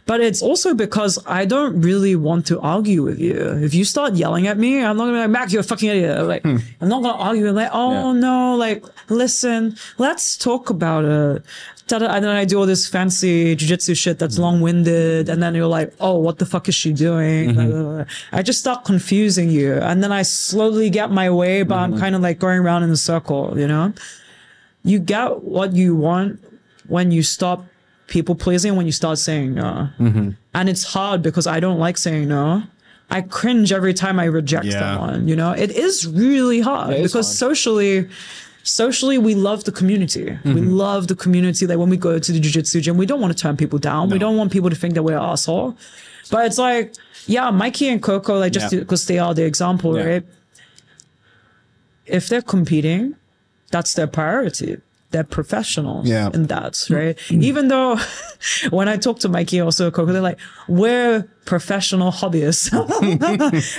[0.06, 3.36] But it's also because I don't really want to argue with you.
[3.36, 5.88] If you start yelling at me, I'm not gonna be like, Mac, you're a fucking
[5.90, 6.24] idiot.
[6.26, 6.58] Like, hmm.
[6.80, 8.20] I'm not gonna argue like, oh Yeah.
[8.20, 11.42] no, like, listen, let's talk about it.
[11.92, 14.42] And then I do all this fancy jujitsu shit that's mm-hmm.
[14.42, 15.28] long winded.
[15.28, 17.50] And then you're like, oh, what the fuck is she doing?
[17.50, 17.70] Mm-hmm.
[17.70, 18.04] Blah.
[18.32, 19.74] I just start confusing you.
[19.74, 22.00] And then I slowly get my way, but I'm mm-hmm.
[22.00, 23.92] kind of like going around in a circle, you know?
[24.82, 26.42] You get what you want
[26.88, 27.64] when you stop
[28.08, 29.88] people pleasing, when you start saying no.
[30.54, 32.62] And it's hard because I don't like saying no.
[33.10, 34.80] I cringe every time I reject Yeah.
[34.80, 35.52] someone, you know?
[35.52, 37.36] It is really hard It is because hard.
[37.36, 38.08] socially,
[38.66, 40.24] socially we love the community.
[40.24, 40.70] We Mm-hmm.
[40.84, 41.66] love the community.
[41.66, 44.10] Like when we go to the jiu-jitsu gym we don't want to turn people down.
[44.10, 45.76] We don't want people to think that we're an asshole.
[46.30, 46.94] But it's like
[47.26, 48.80] yeah mikey and coco like just Yeah.
[48.80, 50.04] because they are the example Yeah.
[50.10, 50.24] right?
[52.06, 53.14] If they're competing
[53.70, 54.78] that's their priority
[55.16, 56.30] they're professionals Yeah.
[56.34, 57.16] in that right?
[57.16, 57.42] Mm-hmm.
[57.42, 57.98] Even though
[58.70, 60.38] when i talk to mikey also coco they're like
[60.68, 62.70] we're professional hobbyists.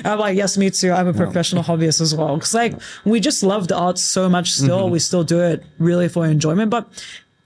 [0.06, 0.92] I'm like yes me too.
[0.92, 2.36] I'm a professional hobbyist as well.
[2.38, 2.74] Because like
[3.06, 4.84] we just love the art so much still.
[4.84, 4.94] Mm-hmm.
[4.94, 6.88] We still do it really for enjoyment but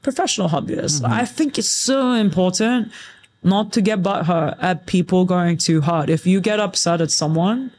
[0.01, 1.21] professional hobbyists mm-hmm.
[1.21, 2.91] i think it's so important
[3.43, 6.09] not to get butthurt at people going too hard.
[6.09, 7.71] If you get upset at someone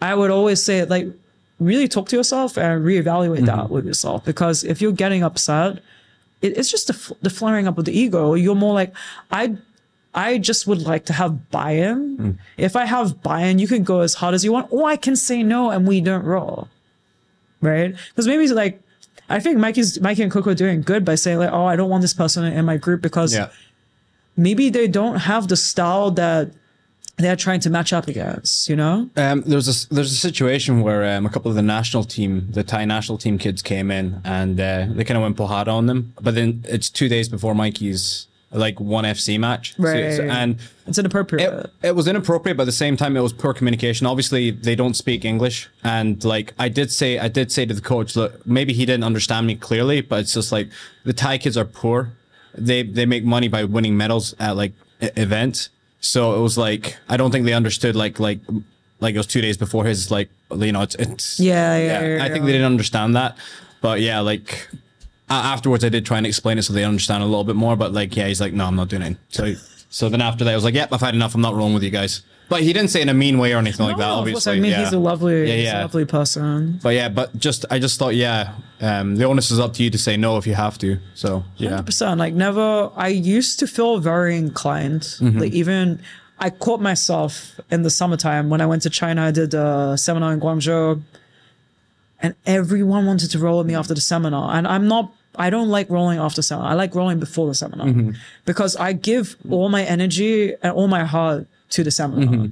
[0.00, 1.06] I would always say it like
[1.64, 3.72] really talk to yourself and reevaluate that mm-hmm.
[3.72, 5.82] with yourself because if you're getting upset,
[6.40, 8.34] it, it's just the, f- the flaring up of the ego.
[8.34, 8.94] You're more like
[9.30, 9.56] I.
[10.14, 12.18] I just would like to have buy-in.
[12.18, 12.38] Mm.
[12.58, 15.16] If I have buy-in, you can go as hard as you want, or I can
[15.16, 16.68] say no and we don't roll.
[17.62, 17.96] Right?
[18.10, 18.82] Because maybe it's like
[19.30, 21.88] I think Mikey's Mikey and Coco are doing good by saying like, oh, I don't
[21.88, 23.48] want this person in my group because Yeah.
[24.36, 26.50] maybe they don't have the style that
[27.18, 29.08] they're trying to match up against, you know?
[29.16, 32.48] Um, there was a there's a situation where um, a couple of the national team,
[32.50, 35.86] the Thai national team kids came in and uh, they kind of went porrada on
[35.86, 36.14] them.
[36.20, 40.20] But then it's two days before Mikey's like one FC match, So Right.
[40.20, 41.52] and It's inappropriate.
[41.82, 44.06] it, it was inappropriate, but at the same time, it was poor communication.
[44.06, 47.80] Obviously, they don't speak English, and like I did say, I did say to the
[47.80, 50.68] coach, look, maybe he didn't understand me clearly, but it's just like
[51.04, 52.12] the Thai kids are poor.
[52.54, 55.70] They they make money by winning medals at like events.
[56.02, 58.40] So it was like I don't think they understood like like
[59.00, 62.24] like it was two days before his like you know it's it's Yeah, yeah, yeah,
[62.24, 62.46] I think yeah.
[62.46, 63.38] they didn't understand that,
[63.80, 64.68] but yeah, like
[65.30, 67.76] afterwards I did try and explain it so they understand a little bit more.
[67.76, 69.16] But like, yeah, he's like, no, I'm not doing it.
[69.30, 69.54] So
[69.90, 71.34] so then after that, I was like, yep, I've had enough.
[71.34, 72.22] I'm not rolling with you guys.
[72.48, 74.06] But he didn't say it in a mean way or anything like that.
[74.06, 74.84] No, Obviously, I mean, yeah.
[74.84, 75.80] he's a lovely, Yeah, yeah.
[75.82, 76.78] lovely person.
[76.82, 79.88] But yeah, but just I just thought, yeah, um, the onus is up to you
[79.90, 80.98] to say no if you have to.
[81.14, 82.18] So yeah, 100%.
[82.18, 85.02] Like, never, I used to feel very inclined.
[85.02, 85.38] Mm-hmm.
[85.38, 86.00] Like, even
[86.38, 89.22] I caught myself in the summertime when I went to China.
[89.22, 91.00] I did a seminar in Guangzhou,
[92.20, 94.54] and everyone wanted to roll with me after the seminar.
[94.56, 96.70] And I'm not, I don't like rolling after seminar.
[96.70, 98.10] I like rolling before the seminar Mm-hmm.
[98.44, 102.26] because I give all my energy and all my heart to the seminar.
[102.26, 102.46] Mm-hmm.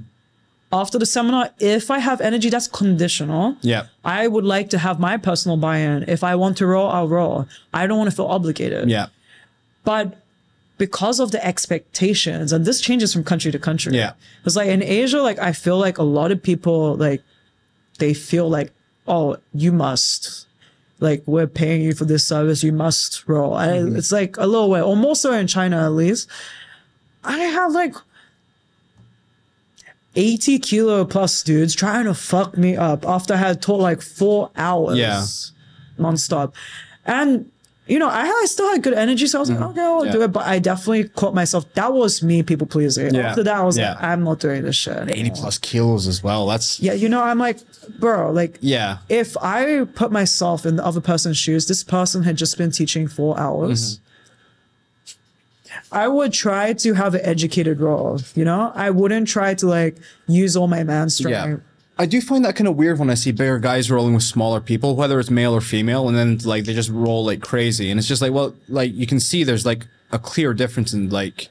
[0.73, 3.57] After the seminar, if I have energy, that's conditional.
[3.61, 6.05] yeah, I would like to have my personal buy-in.
[6.07, 7.47] If I want to roll, I'll roll.
[7.73, 8.89] I don't want to feel obligated.
[8.89, 9.07] yeah,
[9.83, 10.15] But
[10.77, 13.95] because of the expectations, and this changes from country to country.
[13.95, 14.13] Yeah.
[14.45, 17.21] It's like in Asia, like I feel like a lot of people like
[17.99, 18.71] they feel like,
[19.07, 20.47] oh, you must.
[20.99, 23.53] Like we're paying you for this service, you must roll.
[23.53, 23.95] Mm-hmm.
[23.97, 26.29] It's like a little way, or more so in China at least.
[27.23, 27.93] I have like
[30.15, 34.51] 80 kilo plus dudes trying to fuck me up after I had taught like four
[34.57, 35.23] hours Yeah.
[35.97, 36.53] nonstop.
[37.05, 37.49] And
[37.87, 40.05] you know, I, I still had good energy, so I was like, okay, I'll Mm-hmm.
[40.05, 40.11] Yeah.
[40.13, 40.27] do it.
[40.31, 41.65] But I definitely caught myself.
[41.73, 43.13] That was me people pleasing.
[43.15, 43.29] Yeah.
[43.29, 43.93] After that, I was Yeah.
[43.95, 45.09] like, I'm not doing this shit.
[45.09, 46.45] eighty plus kilos as well.
[46.47, 47.57] That's Yeah, you know, I'm like,
[47.99, 52.37] bro, like, yeah, if I put myself in the other person's shoes, this person had
[52.37, 53.97] just been teaching four hours.
[53.97, 54.03] Mm-hmm.
[55.91, 58.71] I would try to have an educated roll, you know?
[58.75, 61.33] I wouldn't try to like use all my man strength.
[61.33, 61.57] yeah.
[61.99, 64.59] I do find that kind of weird when I see bigger guys rolling with smaller
[64.61, 67.99] people, whether it's male or female, and then like they just roll like crazy, and
[67.99, 71.49] it's just like, well, like you can see there's like a clear difference in like,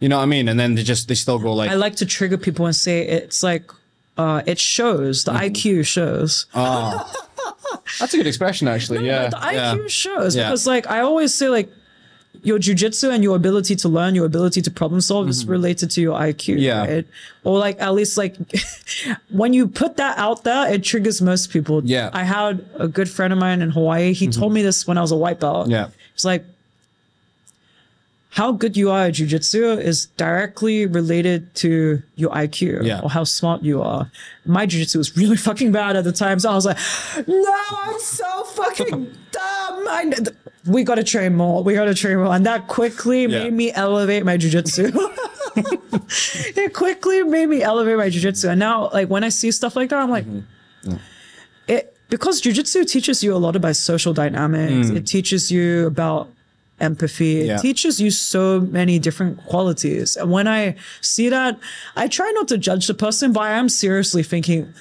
[0.00, 0.48] you know what I mean?
[0.48, 3.06] And then they just they still go like, I like to trigger people and say
[3.06, 3.70] it's like
[4.18, 5.38] uh it shows, Mm-hmm.
[5.38, 6.46] the IQ shows.
[7.98, 9.06] that's a good expression actually.
[9.06, 9.74] yeah, the yeah.
[9.74, 10.48] IQ shows Yeah.
[10.48, 11.70] because like I always say like
[12.42, 16.00] your jujitsu and your ability to learn, your ability to problem solve is related to
[16.00, 16.54] your IQ.
[16.54, 16.58] Mm-hmm.
[16.58, 16.86] Yeah.
[16.86, 17.06] Right?
[17.44, 18.36] Or like at least like
[19.30, 21.82] when you put that out there, it triggers most people.
[21.84, 22.06] Yeah.
[22.08, 22.16] Mm-hmm.
[22.16, 24.12] I had a good friend of mine in Hawaii.
[24.12, 25.68] He told me this when I was a white belt.
[25.68, 25.88] Yeah.
[26.14, 26.44] It's like
[28.30, 33.00] how good you are at jujitsu is directly related to your IQ Yeah.
[33.00, 34.10] or how smart you are.
[34.44, 36.78] My jujitsu was really fucking bad at the time, so I was like,
[37.26, 38.88] "No, I'm so fucking
[39.32, 40.12] dumb." I,
[40.68, 41.62] we gotta train more.
[41.62, 43.44] We gotta train more, and that quickly Yeah.
[43.44, 44.92] made me elevate my jujitsu.
[46.56, 49.90] it quickly made me elevate my jujitsu, and now, like when I see stuff like
[49.90, 50.96] that, I'm like, mm-hmm.
[51.66, 54.88] it because jujitsu teaches you a lot about social dynamics.
[54.88, 54.96] Mm.
[54.96, 56.28] It teaches you about
[56.80, 57.40] empathy.
[57.42, 57.56] It Yeah.
[57.58, 60.16] teaches you so many different qualities.
[60.16, 61.58] And when I see that,
[61.96, 64.72] I try not to judge the person, but I am seriously thinking,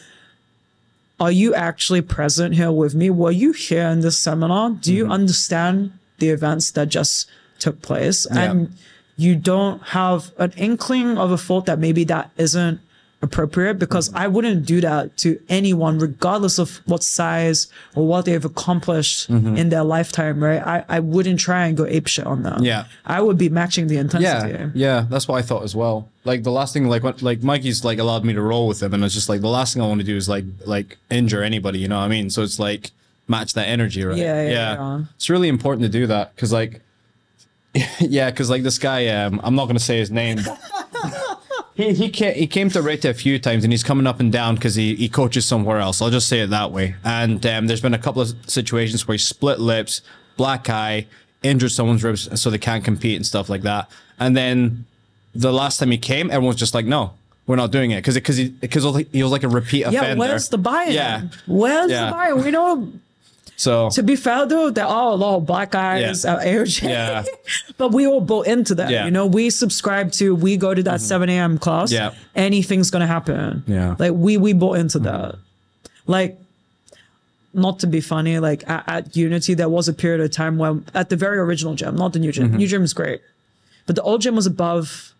[1.19, 3.09] are you actually present here with me?
[3.09, 4.71] Were you here in this seminar?
[4.71, 5.13] Do you mm-hmm.
[5.13, 8.25] understand the events that just took place?
[8.27, 8.73] And
[9.17, 12.79] you don't have an inkling of a thought that maybe that isn't
[13.21, 18.43] appropriate because I wouldn't do that to anyone, regardless of what size or what they've
[18.43, 20.61] accomplished in their lifetime, right?
[20.61, 22.63] I, I wouldn't try and go apeshit on them.
[22.63, 22.85] Yeah.
[23.05, 24.53] I would be matching the intensity.
[24.53, 26.09] Yeah, yeah, that's what I thought as well.
[26.25, 28.93] Like the last thing, like what, like Mikey's like allowed me to roll with him,
[28.93, 31.41] and it's just like the last thing I want to do is like like injure
[31.41, 31.79] anybody.
[31.79, 32.29] You know what I mean?
[32.29, 32.91] So it's like
[33.27, 34.17] match that energy, right?
[34.17, 35.03] Yeah, yeah, yeah.
[35.15, 36.81] It's really important to do that because like,
[37.99, 40.39] yeah, because like this guy, um, I'm not gonna say his name.
[40.45, 40.59] But
[41.77, 44.31] He, he, came, he came to Arete a few times and he's coming up and
[44.31, 46.01] down because he, he coaches somewhere else.
[46.01, 46.95] I'll just say it that way.
[47.03, 50.01] And um, there's been a couple of situations where he split lips,
[50.37, 51.05] black eye,
[51.43, 53.89] injured someone's ribs so they can't compete and stuff like that.
[54.19, 54.85] And then
[55.35, 57.13] the last time he came, everyone's just like, no,
[57.45, 60.19] we're not doing it because because he, because he was like a repeat Yeah, offender.
[60.19, 60.93] where's the buy-in?
[60.93, 61.27] Yeah.
[61.45, 62.07] Where's Yeah.
[62.07, 62.43] the buy-in?
[62.43, 62.91] We know
[63.59, 66.35] So to be fair though, there are a lot of black guys Yeah.
[66.35, 66.83] at AOJ.
[66.89, 67.23] Yeah.
[67.77, 68.89] but we all bought into that.
[68.91, 69.05] Yeah.
[69.05, 71.57] You know, we subscribe to we go to that 7 a.m.
[71.57, 71.91] class.
[71.91, 72.13] Yeah.
[72.35, 73.63] Anything's gonna happen.
[73.67, 73.95] Yeah.
[73.97, 75.35] Like we we bought into that.
[76.05, 76.37] Like
[77.53, 80.85] not to be funny, like at, at Unity, there was a period of time when
[80.93, 82.49] at the very original gym, not the new gym.
[82.49, 82.57] Mm-hmm.
[82.57, 83.21] New gym is great.
[83.87, 85.13] But the old gym was above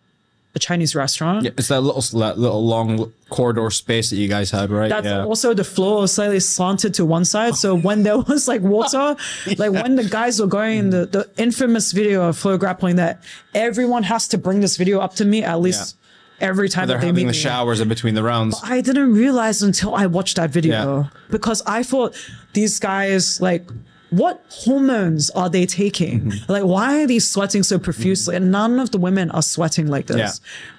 [0.58, 1.44] a Chinese restaurant.
[1.44, 4.88] yeah, it's that little that little long corridor space that you guys had, right?
[4.88, 5.24] That's yeah.
[5.24, 7.54] also the floor was slightly slanted to one side.
[7.54, 9.16] So when there was like water,
[9.62, 13.22] like when the guys were going in the, the infamous video of floor grappling that
[13.54, 15.96] everyone has to bring this video up to me at least
[16.40, 18.60] every time They're that they having the showers in between the rounds.
[18.62, 21.08] I didn't realize until I watched that video Yeah.
[21.30, 22.14] because I thought
[22.52, 23.68] these guys like
[24.10, 26.20] what hormones are they taking?
[26.20, 26.52] Mm-hmm.
[26.52, 28.36] Like why are they sweating so profusely?
[28.36, 30.16] And none of the women are sweating like this.
[30.16, 30.30] Yeah.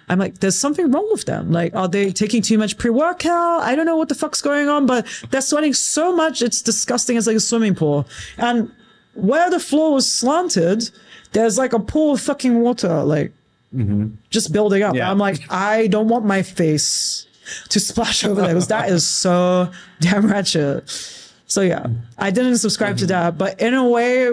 [0.10, 1.52] I'm like, there's something wrong with them.
[1.52, 3.62] Like, are they taking too much pre-workout?
[3.62, 7.16] I don't know what the fuck's going on, but they're sweating so much, it's disgusting.
[7.16, 8.08] It's like a swimming pool.
[8.40, 8.72] And
[9.14, 10.90] where the floor was slanted,
[11.34, 13.32] there's like a pool of fucking water, like
[14.32, 14.96] just building up.
[14.96, 15.12] Yeah.
[15.12, 17.28] I'm like, I don't want my face
[17.70, 20.90] to splash over there because that is so damn ratchet.
[21.50, 21.88] So yeah,
[22.18, 24.32] I didn't subscribe to that, but in a way,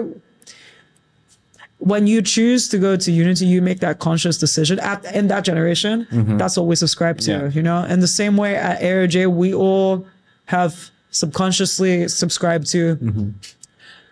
[1.79, 4.79] when you choose to go to Unity, you make that conscious decision.
[4.79, 6.37] At in that generation, mm-hmm.
[6.37, 7.31] that's what we subscribe to.
[7.31, 7.49] Yeah.
[7.49, 10.07] You know, in the same way at AOJ, we all
[10.45, 12.95] have subconsciously subscribed to.
[12.95, 13.29] Mm-hmm.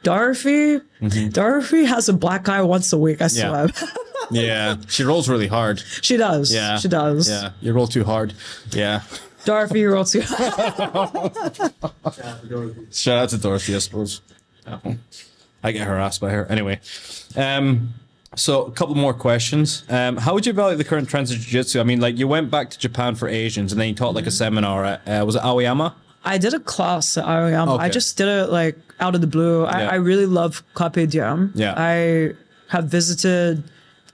[0.01, 1.30] Dorothy, mm-hmm.
[1.30, 3.22] Dorothy has a black eye once a week.
[3.24, 3.70] I swear,
[4.32, 5.80] Yeah, she rolls really hard.
[6.01, 6.53] she does.
[6.53, 7.30] Yeah, she does.
[7.30, 8.34] Yeah, you roll too hard.
[8.72, 9.01] Yeah.
[9.46, 10.22] Dorothy rolls too.
[12.91, 14.22] Shout out to Dorothy, I suppose.
[15.64, 16.46] I get harassed by her.
[16.48, 16.80] Anyway,
[17.36, 17.93] um,
[18.36, 19.84] so a couple more questions.
[19.89, 21.80] Um, how would you evaluate the current trends of jiu-jitsu?
[21.80, 24.28] I mean, like you went back to Japan for Asians, and then you taught like
[24.28, 25.96] a seminar at uh, was it Aoyama?
[26.24, 27.76] I did a class at Aoyama.
[27.76, 29.66] I just did it like out of the blue.
[29.66, 29.89] I, Yeah.
[29.91, 31.52] I really love Carpe Diem.
[31.54, 31.74] Yeah.
[31.78, 32.34] I
[32.70, 33.64] have visited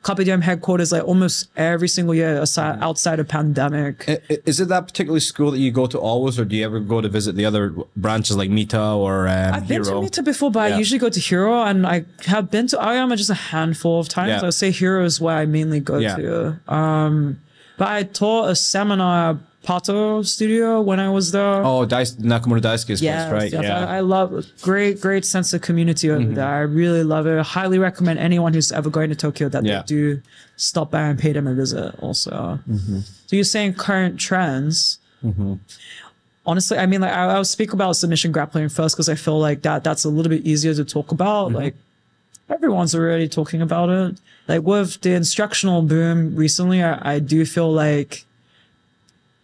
[0.03, 4.05] Diem headquarters like almost every single year aside, outside of pandemic.
[4.07, 6.65] I- i- Is it that particular school that you go to always, or do you
[6.65, 10.01] ever go to visit the other branches like Mita or um, I've been to?
[10.01, 10.75] Mita before, but Yeah.
[10.75, 14.09] I usually go to Hiroo, and I have been to Aoyama just a handful of
[14.09, 14.41] times.
[14.41, 14.47] Yeah.
[14.47, 16.15] I'd say Hiroo is where I mainly go Yeah.
[16.15, 16.59] to.
[16.67, 17.37] Um,
[17.77, 21.63] but I taught a seminar Pato Studio when I was there.
[21.63, 23.51] Oh, Dice, Nakamura Daisuke's Yes, place, right?
[23.53, 23.75] yes, Yeah.
[23.81, 23.89] Mm-hmm.
[23.91, 26.47] I, I love great, great sense of community over there.
[26.47, 27.39] I really love it.
[27.45, 29.81] highly recommend anyone who's ever going to Tokyo that Yeah.
[29.81, 30.21] they do
[30.55, 31.93] stop by and pay them a visit.
[31.99, 32.99] Also, Mm-hmm.
[33.27, 34.97] so you're saying current trends.
[36.43, 39.61] Honestly, I mean, like I, I'll speak about submission grappling first because I feel like
[39.61, 41.47] that that's a little bit easier to talk about.
[41.49, 41.55] Mm-hmm.
[41.57, 41.75] Like
[42.49, 44.19] everyone's already talking about it.
[44.47, 48.25] Like with the instructional boom recently, I, I do feel like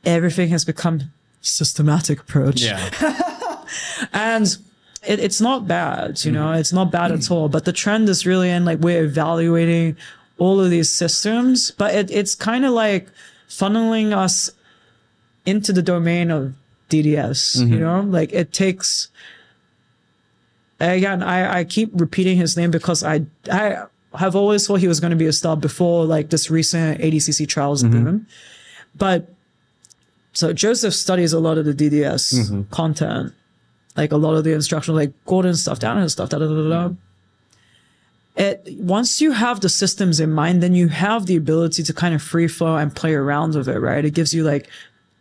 [0.06, 2.62] everything has become systematic approach.
[2.62, 3.64] Yeah.
[4.14, 4.58] and
[5.08, 6.60] it, it's not bad you know mm-hmm.
[6.60, 9.96] it's not bad at all but the trend is really in like we're evaluating
[10.38, 13.10] all of these systems but it, it's kind of like
[13.48, 14.52] funneling us
[15.46, 16.54] into the domain of
[16.90, 17.80] dds you mm-hmm.
[17.80, 18.02] know?
[18.02, 19.10] Like it takes
[20.80, 23.84] again I, I keep repeating his name because i i
[24.18, 27.48] have always thought he was going to be a star before like this recent adcc
[27.48, 28.18] trials boom mm-hmm.
[28.96, 29.34] but
[30.38, 33.34] so Jozef studies a lot of the DDS content,
[33.96, 36.70] like a lot of the instructional, like Gordon stuff, Danaher stuff, da da da da.
[36.70, 36.96] da.
[38.36, 42.14] It once you have the systems in mind, then you have the ability to kind
[42.14, 44.06] of free flow and play around with it, right?
[44.06, 44.70] It gives you like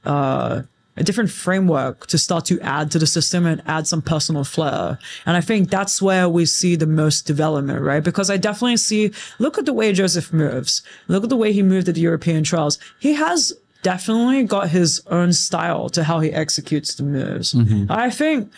[0.05, 0.65] uh,
[0.99, 4.99] a different framework to start to add to the system and add some personal flair.
[5.25, 8.05] And I think that's where we see the most development, right?
[8.05, 10.83] Because I definitely see, look at the way Jozef moves.
[11.09, 12.79] Look at the way he moved at the European trials.
[13.01, 17.53] He has definitely got his own style to how he executes the moves.
[17.55, 17.91] Mm-hmm.
[17.91, 18.51] I think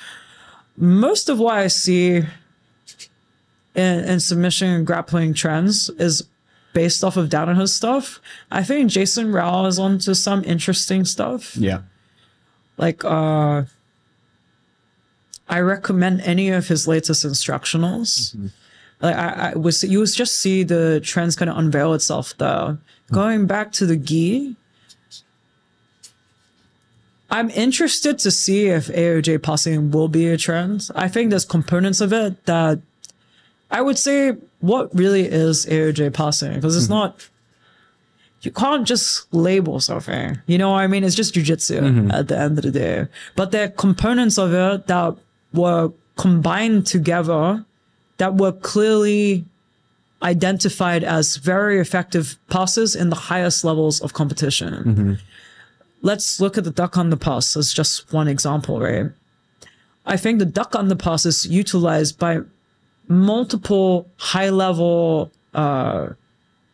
[0.76, 2.22] most of what I see
[3.74, 6.22] in, in submission and grappling trends is
[6.72, 8.20] based off of Danaher's stuff.
[8.50, 11.80] I think Jason Rau is onto some interesting stuff Yeah.
[12.76, 13.64] like uh
[15.50, 18.34] I recommend any of his latest instructionals.
[18.36, 18.46] Mm-hmm.
[19.00, 22.76] Like I, I was you was just see the trends kind of unveil itself though.
[22.78, 23.14] Mm-hmm.
[23.14, 24.56] Going back to the gi.
[27.30, 30.88] I'm interested to see if AOJ passing will be a trend.
[30.94, 32.80] I think there's components of it that
[33.70, 36.94] I would say what really is AOJ passing because it's hmm.
[36.94, 37.28] not
[38.42, 40.38] you can't just label something.
[40.46, 41.02] You know what I mean?
[41.02, 42.10] It's just jujitsu hmm.
[42.10, 43.08] at the end of the day.
[43.34, 45.16] But there are components of it that
[45.52, 47.64] were combined together
[48.18, 49.44] that were clearly
[50.22, 54.74] identified as very effective passes in the highest levels of competition.
[54.74, 55.14] Mm-hmm.
[56.02, 59.06] Let's look at the duck underpass as just one example, right?
[60.06, 62.40] I think the duck underpass is utilized by
[63.08, 66.10] multiple high level uh,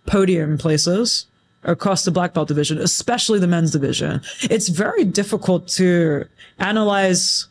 [0.07, 1.27] podium places
[1.63, 4.21] across the black belt division, especially the men's division.
[4.43, 6.27] It's very difficult to
[6.59, 7.47] analyze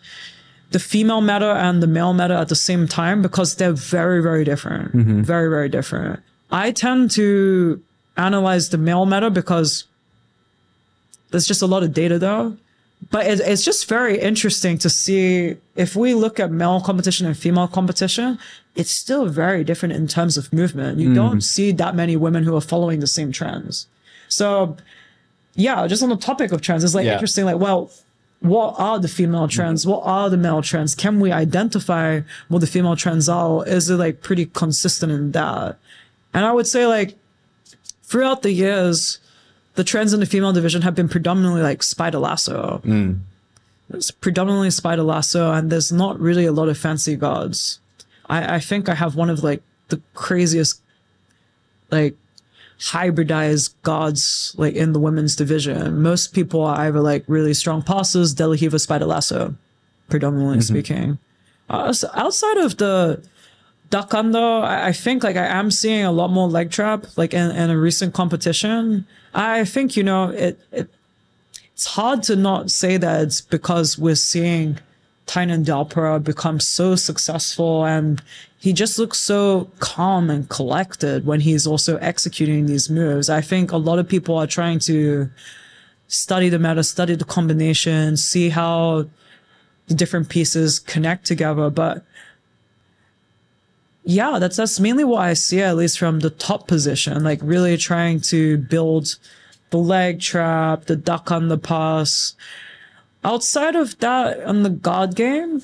[0.72, 4.44] the female meta and the male meta at the same time because they're very, very
[4.44, 4.92] different.
[5.24, 6.20] Very, very different.
[6.52, 7.82] I tend to
[8.18, 9.86] analyze the male meta because
[11.34, 12.54] there's just a lot of data there.
[13.10, 17.36] But it, it's just very interesting to see if we look at male competition and
[17.36, 18.38] female competition,
[18.76, 21.00] it's still very different in terms of movement.
[21.00, 21.44] You don't mm.
[21.44, 23.88] see that many women who are following the same trends.
[24.30, 24.78] So,
[25.56, 27.14] yeah, just on the topic of trends, it's like Yeah.
[27.14, 27.46] interesting.
[27.46, 27.92] Like, well,
[28.40, 29.52] what are the female mm.
[29.52, 29.88] trends?
[29.88, 30.94] What are the male trends?
[30.94, 33.68] Can we identify what the female trends are?
[33.68, 35.78] Is it like pretty consistent in that?
[36.34, 37.16] And I would say like
[38.04, 39.20] throughout the years,
[39.76, 42.82] the trends in the female division have been predominantly like spider lasso.
[43.94, 47.80] It's predominantly spider lasso, and there's not really a lot of fancy guards.
[48.28, 50.82] I, I think I have one of like the craziest
[51.92, 52.16] like
[52.80, 56.02] hybridized gods like in the women's division.
[56.02, 59.56] Most people are either like really strong passes, De La Riva, Spider Lasso,
[60.10, 61.18] predominantly speaking.
[61.70, 63.22] Uh, so outside of the
[63.90, 67.34] duck under, I, I think like I am seeing a lot more leg trap like
[67.34, 69.06] in, in a recent competition.
[69.34, 70.90] I think, you know, it, it
[71.74, 74.78] it's hard to not say that it's because we're seeing
[75.26, 78.22] Tainan Dalpra become so successful and
[78.60, 83.30] he just looks so calm and collected when he's also executing these moves.
[83.30, 85.30] I think a lot of people are trying to
[86.08, 89.08] study the meta, study the combination, see how
[89.88, 91.70] the different pieces connect together.
[91.70, 92.06] But
[94.06, 97.78] yeah, that's that's mainly what I see, at least from the top position, like really
[97.78, 99.18] trying to build
[99.70, 102.36] the leg trap, the duck on the pass.
[103.24, 105.62] Outside of that, on the God game,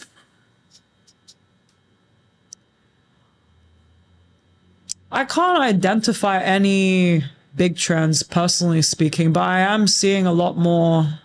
[5.11, 7.25] I can't identify any
[7.55, 11.19] big trends personally speaking, but I am seeing a lot more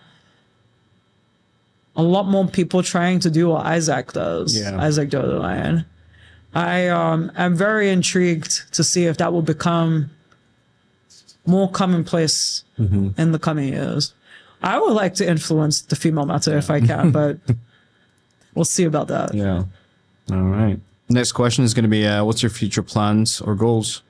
[1.95, 4.59] a lot more people trying to do what Isaac does.
[4.59, 4.77] Yeah.
[4.81, 5.85] Isaac Doederlein.
[6.55, 10.09] I um am very intrigued to see if that will become
[11.45, 14.13] more commonplace in the coming years.
[14.63, 17.37] I would like to influence the female meta if I can, but
[18.55, 19.33] we'll see about that.
[19.33, 19.63] Yeah.
[20.31, 20.79] All right.
[21.07, 24.01] Next question is going to be, uh, what's your future plans or goals?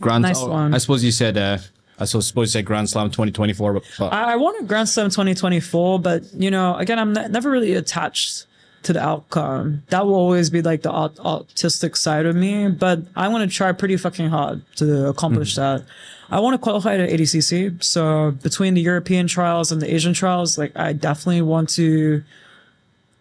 [0.00, 0.22] Grand.
[0.22, 0.74] Nice one.
[0.74, 1.36] I suppose you said.
[1.36, 1.58] Uh,
[1.98, 6.00] I suppose you said Grand Slam 2024, but, but I, I wanted Grand Slam 2024,
[6.00, 8.46] but you know, again, I'm ne- never really attached
[8.84, 9.82] to the outcome.
[9.90, 13.54] That will always be like the art- artistic side of me, but I want to
[13.54, 15.84] try pretty fucking hard to accomplish mm-hmm.
[15.84, 15.86] that.
[16.30, 17.82] I want to qualify to ADCC.
[17.82, 22.22] So between the European trials and the Asian trials, like I definitely want to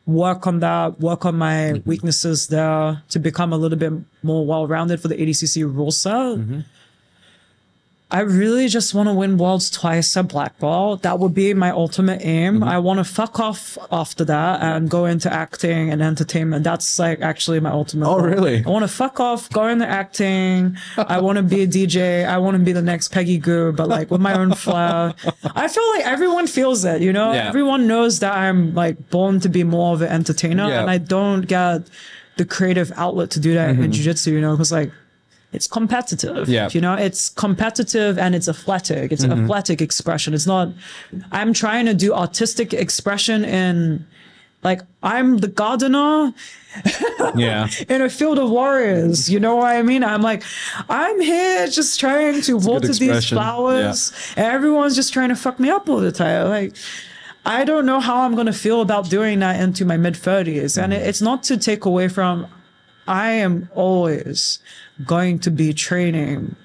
[0.05, 1.89] work on that, work on my mm-hmm.
[1.89, 6.11] weaknesses there to become a little bit more well-rounded for the ADCC rule set.
[6.11, 6.59] Mm-hmm.
[8.13, 11.01] I really just want to win worlds twice at black belt.
[11.01, 12.59] That would be my ultimate aim.
[12.59, 12.63] Mm-hmm.
[12.63, 16.63] I want to fuck off after that and go into acting and entertainment.
[16.63, 18.07] That's like actually my ultimate.
[18.07, 18.27] Oh, goal.
[18.27, 18.63] really?
[18.63, 20.77] I want to fuck off, go into acting.
[20.95, 22.27] I want to be a DJ.
[22.27, 25.15] I want to be the next Peggy Gou, but like with my own flair.
[25.55, 27.33] I feel like everyone feels it, you know?
[27.33, 27.47] Yeah.
[27.47, 30.81] Everyone knows that I'm like born to be more of an entertainer Yeah.
[30.81, 31.89] and I don't get
[32.37, 33.91] the creative outlet to do that in mm-hmm.
[33.91, 34.91] jiu-jitsu, you know, because like
[35.53, 36.49] it's competitive.
[36.49, 36.69] Yeah.
[36.71, 39.11] You know, it's competitive and it's athletic.
[39.11, 40.33] It's an athletic expression.
[40.33, 40.69] It's not,
[41.31, 44.05] I'm trying to do artistic expression in,
[44.63, 46.33] like, I'm the gardener
[47.35, 47.67] yeah.
[47.87, 49.29] in a field of warriors.
[49.29, 50.03] You know what I mean?
[50.03, 50.43] I'm like,
[50.89, 55.69] I'm here just trying to water these flowers, and everyone's just trying to fuck me
[55.69, 56.49] up all the time.
[56.49, 56.75] Like,
[57.45, 60.93] I don't know how I'm gonna feel about doing that into my mid 30s, and
[60.93, 62.47] it, it's not to take away from.
[63.05, 64.59] I am always
[65.05, 66.55] going to be training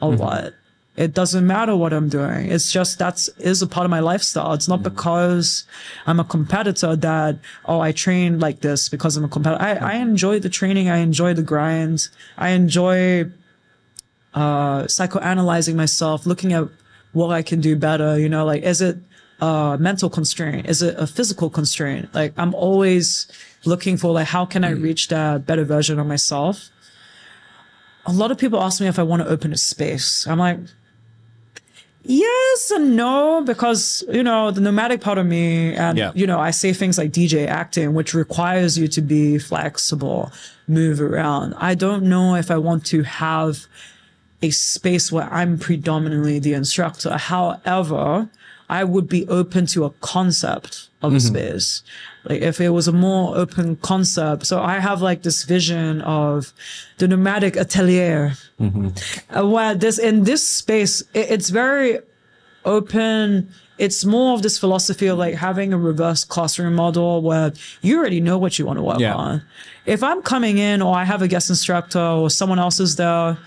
[0.00, 0.20] a mm-hmm.
[0.20, 0.52] lot.
[0.96, 2.50] It doesn't matter what I'm doing.
[2.50, 4.52] It's just that's is a part of my lifestyle.
[4.52, 4.94] It's not mm-hmm.
[4.94, 5.64] because
[6.06, 9.62] I'm a competitor that oh I train like this because I'm a competitor.
[9.62, 10.10] I, I mm-hmm.
[10.10, 10.90] enjoy the training.
[10.90, 12.08] I enjoy the grind.
[12.36, 13.30] I enjoy
[14.34, 16.68] uh psychoanalyzing myself, looking at
[17.12, 18.18] what I can do better.
[18.18, 18.98] You know, like is it
[19.40, 20.68] a mental constraint?
[20.68, 22.12] Is it a physical constraint?
[22.14, 23.26] Like I'm always
[23.64, 26.68] looking for like how can I reach that better version of myself?
[28.10, 30.26] A lot of people ask me if I want to open a space.
[30.26, 30.58] I'm like,
[32.02, 36.12] yes and no, because you know the nomadic part of me, and Yeah.
[36.14, 40.32] you know I say things like DJ acting, which requires you to be flexible,
[40.66, 41.54] move around.
[41.58, 43.66] I don't know if I want to have
[44.42, 47.16] a space where I'm predominantly the instructor.
[47.16, 48.28] However,
[48.68, 51.82] I would be open to a concept of a space.
[52.24, 54.46] Like if it was a more open concept.
[54.46, 56.52] So I have like this vision of
[56.98, 58.34] the nomadic atelier.
[58.60, 61.98] Uh, where this in this space, it- it's very
[62.66, 63.48] open.
[63.78, 68.20] It's more of this philosophy of like having a reverse classroom model where you already
[68.20, 69.14] know what you want to work Yeah.
[69.14, 69.42] on.
[69.86, 73.38] If I'm coming in or I have a guest instructor or someone else is there,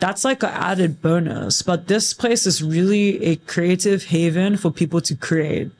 [0.00, 1.62] that's like an added bonus.
[1.62, 5.70] But this place is really a creative haven for people to create.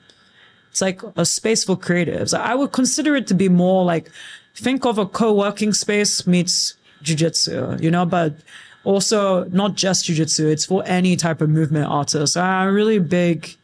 [0.77, 2.37] It's like a space for creatives.
[2.37, 4.11] I would consider it to be more like
[4.53, 8.35] think of a co-working space meets jujitsu, you know, but
[8.83, 10.51] also not just jujitsu.
[10.51, 12.37] It's for any type of movement artist.
[12.37, 13.55] I'm a really big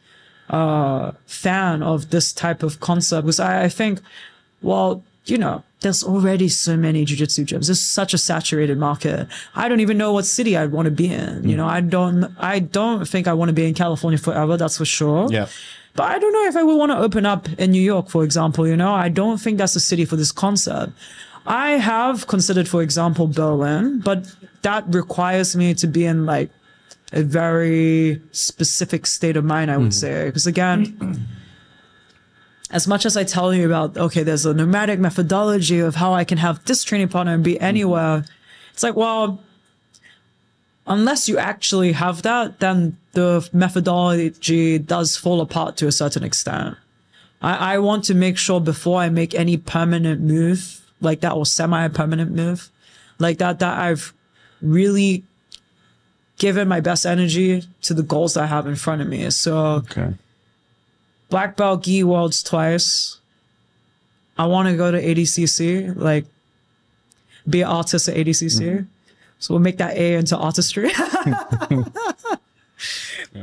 [0.50, 4.00] uh, fan of this type of concept because I, I think,
[4.60, 7.66] well, you know, there's already so many jujitsu gyms.
[7.66, 9.28] There's such a saturated market.
[9.54, 11.48] I don't even know what city I'd want to be in.
[11.48, 14.56] You know, I don't, I don't think I want to be in California forever.
[14.56, 15.28] That's for sure.
[15.30, 15.46] Yeah.
[15.94, 18.24] But I don't know if I would want to open up in New York, for
[18.24, 18.66] example.
[18.66, 20.92] You know, I don't think that's a city for this concert.
[21.46, 26.50] I have considered, for example, Berlin, but that requires me to be in like
[27.12, 29.92] a very specific state of mind, I would mm.
[29.92, 30.26] say.
[30.26, 31.26] Because again,
[32.70, 36.24] as much as I tell you about, okay, there's a nomadic methodology of how I
[36.24, 37.64] can have this training partner and be mm-hmm.
[37.64, 38.24] anywhere,
[38.72, 39.40] it's like, well,
[40.86, 46.76] unless you actually have that, then the methodology does fall apart to a certain extent.
[47.42, 51.44] I, I want to make sure before I make any permanent move like that or
[51.46, 52.70] semi-permanent move
[53.18, 54.12] like that, that I've
[54.62, 55.24] really
[56.38, 59.28] given my best energy to the goals I have in front of me.
[59.30, 60.14] So Okay.
[61.28, 63.18] black belt gi worlds twice.
[64.36, 66.24] I want to go to ADCC, like
[67.48, 68.60] be an artist at ADCC.
[68.60, 68.86] Mm.
[69.38, 70.90] So we'll make that A into artistry.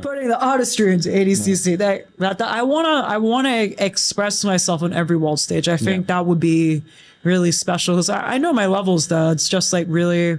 [0.00, 1.76] Putting the artistry into ADCC.
[1.76, 5.68] That, that, that I wanna I wanna express myself on every world stage.
[5.68, 6.82] I think that would be
[7.24, 9.30] really special because I, I know my levels though.
[9.30, 10.38] It's just like really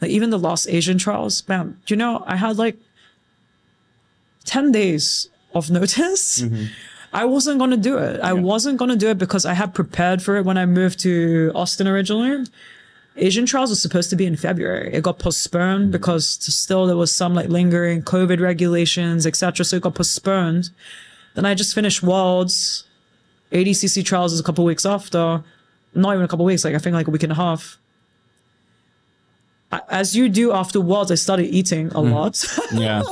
[0.00, 2.76] like even the Lost Asian trials, man, you know, I had like
[4.44, 6.42] 10 days of notice.
[6.42, 6.64] Mm-hmm.
[7.12, 8.20] I wasn't going to do it.
[8.20, 10.98] I wasn't going to do it because I had prepared for it when I moved
[11.00, 12.44] to Austin originally.
[13.16, 14.92] Asian trials was supposed to be in February.
[14.92, 15.90] It got postponed hmm.
[15.90, 19.64] because still there was some like lingering COVID regulations, etc.
[19.64, 20.70] So it got postponed.
[21.34, 22.84] Then I just finished Worlds.
[23.52, 25.42] ADCC trials is a couple weeks after.
[25.94, 27.78] Not even a couple weeks, like I think like a week and a half.
[29.88, 32.12] As you do after Worlds, I started eating a hmm.
[32.12, 32.44] lot.
[32.72, 33.02] Yeah.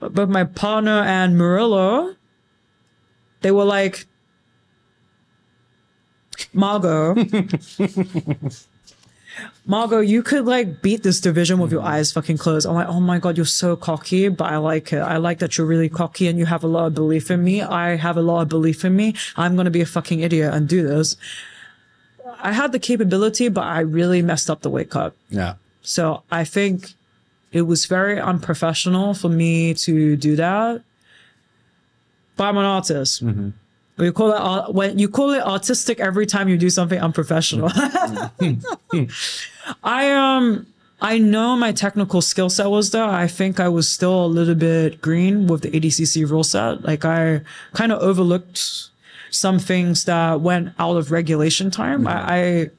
[0.00, 2.16] but my partner and Murilo,
[3.42, 4.06] they were like,
[6.52, 7.14] Margot,
[9.66, 11.90] Margot, you could like beat this division with your mm-hmm.
[11.90, 12.66] eyes fucking closed.
[12.66, 15.00] I'm like, oh my god, you're so cocky, but I like it.
[15.00, 17.62] I like that you're really cocky and you have a lot of belief in me.
[17.62, 19.14] I have a lot of belief in me.
[19.36, 21.16] I'm gonna be a fucking idiot and do this.
[22.40, 25.14] I had the capability, but I really messed up the wake up.
[25.28, 25.54] Yeah.
[25.82, 26.92] So I think
[27.52, 30.82] it was very unprofessional for me to do that.
[32.36, 33.24] But I'm an artist.
[33.24, 33.50] Mm-hmm.
[33.98, 37.68] You call it when you call it artistic every time you do something unprofessional.
[37.70, 38.24] Hmm.
[38.38, 38.54] Hmm.
[38.92, 39.04] Hmm.
[39.84, 40.66] I um
[41.00, 43.04] I know my technical skill set was there.
[43.04, 46.82] I think I was still a little bit green with the ADCC rule set.
[46.82, 47.42] Like I
[47.72, 48.90] kind of overlooked
[49.30, 52.06] some things that went out of regulation time.
[52.06, 52.70] I, I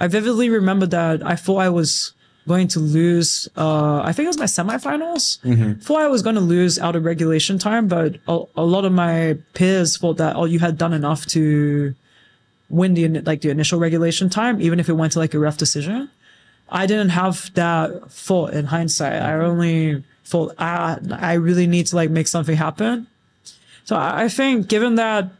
[0.00, 2.12] I vividly remember that I thought I was
[2.48, 3.48] going to lose.
[3.56, 5.38] Uh, I think it was my semifinals.
[5.82, 8.92] Thought I was going to lose out of regulation time, but a, a lot of
[8.92, 11.94] my peers thought that oh, you had done enough to
[12.70, 15.56] win the like the initial regulation time, even if it went to like a ref
[15.56, 16.10] decision.
[16.70, 19.22] I didn't have that thought in hindsight.
[19.22, 23.06] I only thought ah, I really need to like make something happen.
[23.84, 25.30] So I I think given that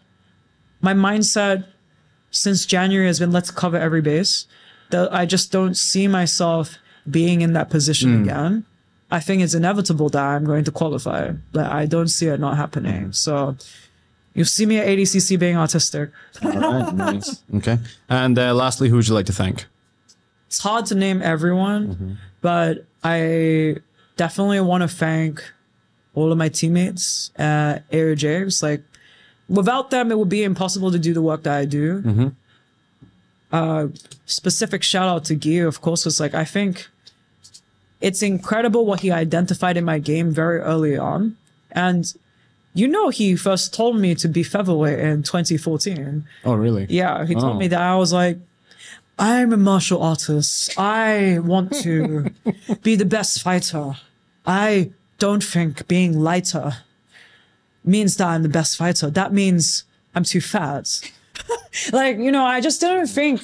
[0.80, 1.66] my mindset
[2.30, 4.46] since January has been let's cover every base,
[4.90, 6.78] that I just don't see myself
[7.10, 8.64] being in that position again.
[9.10, 11.32] I think it's inevitable that I'm going to qualify.
[11.52, 13.12] Like I don't see it not happening.
[13.12, 13.56] So
[14.34, 16.10] you see me at ADCC being autistic.
[16.42, 16.92] All right.
[16.94, 17.42] Nice.
[17.54, 17.78] Okay.
[18.08, 19.66] And uh, lastly, who would you like to thank?
[20.46, 23.76] It's hard to name everyone, but I
[24.16, 25.42] definitely want to thank
[26.14, 28.46] all of my teammates at AOJ.
[28.46, 28.82] It's like
[29.48, 32.32] without them, it would be impossible to do the work that I do.
[33.50, 33.88] Uh,
[34.26, 36.88] specific shout out to Gear, of course, was like I think
[38.00, 41.36] it's incredible what he identified in my game very early on,
[41.72, 42.12] and
[42.74, 46.24] you know he first told me to be featherweight in 2014.
[46.44, 46.86] Oh, really?
[46.88, 47.58] Yeah, he told Oh.
[47.58, 48.38] me that I was like,
[49.18, 50.78] I'm a martial artist.
[50.78, 52.30] I want to
[52.82, 53.94] be the best fighter.
[54.46, 56.72] I don't think being lighter
[57.84, 59.10] means that I'm the best fighter.
[59.10, 59.84] That means
[60.14, 61.00] I'm too fat.
[61.92, 63.42] like, you know, I just didn't think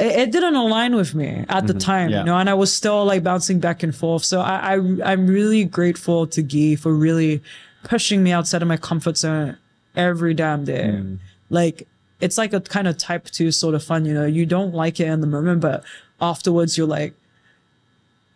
[0.00, 1.78] it, it didn't align with me at the mm-hmm.
[1.78, 2.20] time, Yeah.
[2.20, 4.24] you know, and I was still like bouncing back and forth.
[4.24, 7.42] So I, I I'm really grateful to Guy for really
[7.84, 9.56] pushing me outside of my comfort zone
[9.94, 10.90] every damn day.
[10.94, 11.18] Mm.
[11.50, 11.86] Like
[12.20, 14.26] it's like a kind of type two sort of fun, you know.
[14.26, 15.84] You don't like it in the moment, but
[16.20, 17.14] afterwards you're like,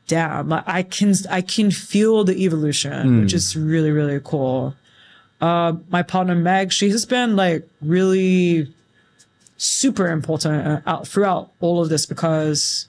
[0.06, 3.22] damn, I I can I can feel the evolution, mm.
[3.22, 4.74] which is really, really cool.
[5.40, 8.72] Uh, my partner Meg, she has been like really
[9.56, 12.88] super important uh, throughout all of this because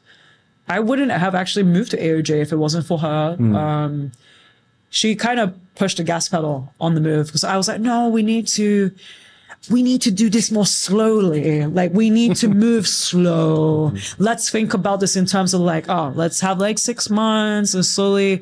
[0.67, 3.37] I wouldn't have actually moved to AOJ if it wasn't for her.
[3.39, 4.11] Um,
[4.89, 8.07] she kind of pushed the gas pedal on the move because I was like, no,
[8.09, 8.91] we need to,
[9.69, 11.65] we need to do this more slowly.
[11.65, 13.93] Like we need to move slow.
[14.17, 17.85] Let's think about this in terms of like, oh, let's have like six months and
[17.85, 18.41] slowly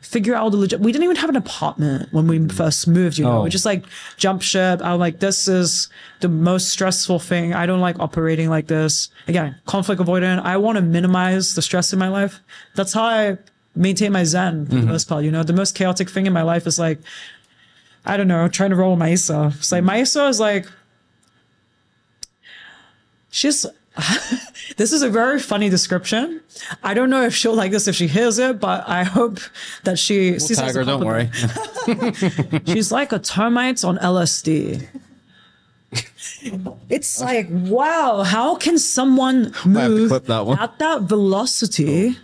[0.00, 0.80] figure out the legit.
[0.80, 2.48] We didn't even have an apartment when we mm-hmm.
[2.56, 3.18] first moved.
[3.18, 3.44] You know, Oh.
[3.44, 3.84] we just like
[4.16, 4.80] jump ship.
[4.82, 5.88] I'm like, this is
[6.20, 7.54] the most stressful thing.
[7.54, 9.10] I don't like operating like this.
[9.26, 10.42] Again, conflict avoidant.
[10.42, 12.40] I want to minimize the stress in my life.
[12.74, 13.38] That's how I
[13.74, 14.88] maintain my zen for the mm-hmm.
[14.88, 15.24] most part.
[15.24, 17.00] You know, the most chaotic thing in my life is like,
[18.04, 19.54] I don't know, trying to roll with Mayssa.
[19.56, 20.66] It's like Mayssa is like,
[23.30, 23.66] she's.
[24.76, 26.40] this is a very funny description.
[26.82, 29.40] I don't know if she'll like this if she hears it, but I hope
[29.84, 31.30] that she sees it Tag her, don't worry.
[32.66, 34.86] She's like a termite on LSD.
[36.90, 40.58] It's like, wow, how can someone move that one.
[40.58, 42.16] at that velocity?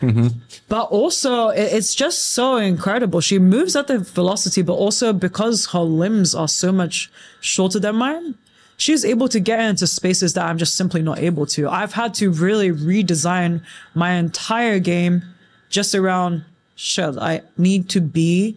[0.00, 0.28] Mm-hmm.
[0.68, 3.20] But also, it's just so incredible.
[3.20, 7.10] She moves at the velocity, but also because her limbs are so much
[7.40, 8.34] shorter than mine,
[8.76, 11.68] she's able to get into spaces that I'm just simply not able to.
[11.68, 13.62] I've had to really redesign
[13.94, 15.22] my entire game
[15.68, 16.44] just around
[16.76, 17.16] shit.
[17.18, 18.56] I need to be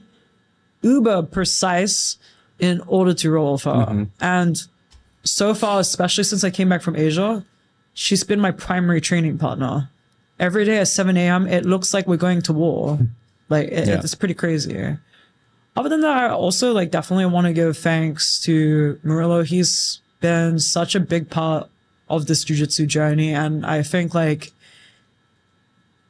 [0.82, 2.18] uber precise
[2.60, 3.72] in order to roll with her.
[3.72, 4.04] Mm-hmm.
[4.20, 4.62] And
[5.24, 7.46] so far, especially since I came back from Asia,
[7.94, 9.90] she's been my primary training partner.
[10.40, 13.00] Every day at 7 a.m., it looks like we're going to war.
[13.50, 14.00] Like, it, Yeah.
[14.00, 14.98] it's pretty crazy.
[15.78, 19.46] Other than that, I also like definitely want to give thanks to Murilo.
[19.46, 21.70] He's been such a big part
[22.10, 23.34] of this jujitsu journey.
[23.34, 24.52] And I think like,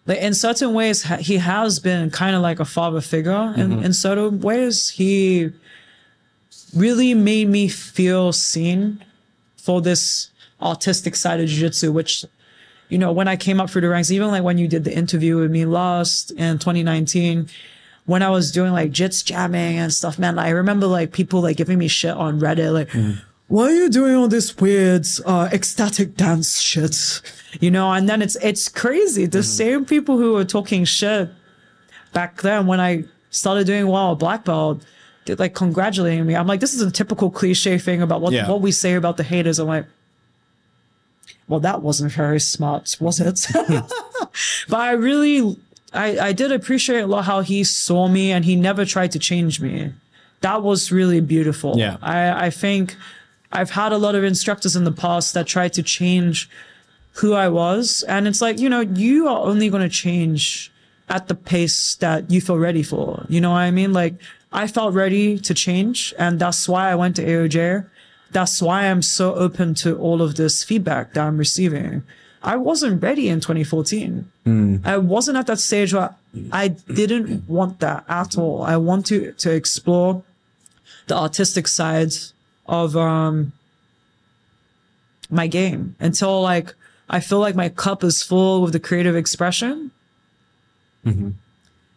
[0.05, 3.53] like in certain ways, he has been kind of like a father figure.
[3.57, 3.83] In, mm-hmm.
[3.83, 5.51] in certain ways, he
[6.75, 9.03] really made me feel seen
[9.57, 10.29] for this
[10.61, 12.25] autistic side of jiu-jitsu, which,
[12.89, 14.95] you know, when I came up through the ranks, even like when you did the
[14.95, 17.49] interview with me last in 2019,
[18.05, 21.57] when I was doing like jits jamming and stuff, man, I remember like people like
[21.57, 23.19] giving me shit on Reddit, like, mm-hmm.
[23.47, 27.21] Why are you doing all this weird, uh, ecstatic dance shit?
[27.61, 29.25] You know, and then it's, it's crazy.
[29.25, 31.29] The same people who were talking shit
[32.13, 34.83] back then when I started doing well at black belt,
[35.25, 36.35] they're like congratulating me.
[36.35, 38.49] I'm like, this is a typical cliche thing about what, Yeah.
[38.49, 39.59] what we say about the haters.
[39.59, 39.85] I'm like,
[41.47, 43.47] well, that wasn't very smart, was it?
[44.67, 45.57] but I really,
[45.93, 49.19] I, I did appreciate a lot how he saw me and he never tried to
[49.19, 49.93] change me.
[50.41, 51.75] That was really beautiful.
[51.77, 51.97] Yeah.
[52.01, 52.95] I, I think
[53.51, 56.49] I've had a lot of instructors in the past that tried to change
[57.13, 58.03] who I was.
[58.03, 60.71] And it's like, you know, you are only going to change
[61.09, 63.25] at the pace that you feel ready for.
[63.29, 63.93] You know what I mean?
[63.93, 64.15] Like,
[64.51, 66.13] I felt ready to change.
[66.17, 67.87] And that's why I went to AOJ.
[68.31, 72.03] That's why I'm so open to all of this feedback that I'm receiving.
[72.43, 74.29] I wasn't ready in 2014.
[74.43, 74.77] Hmm.
[74.85, 76.13] I wasn't at that stage where
[76.51, 78.63] I didn't want that at all.
[78.63, 80.23] I want to, to explore
[81.07, 82.13] the artistic side
[82.67, 83.53] of, um,
[85.29, 86.73] my game until like
[87.09, 89.91] I feel like my cup is full with the creative expression.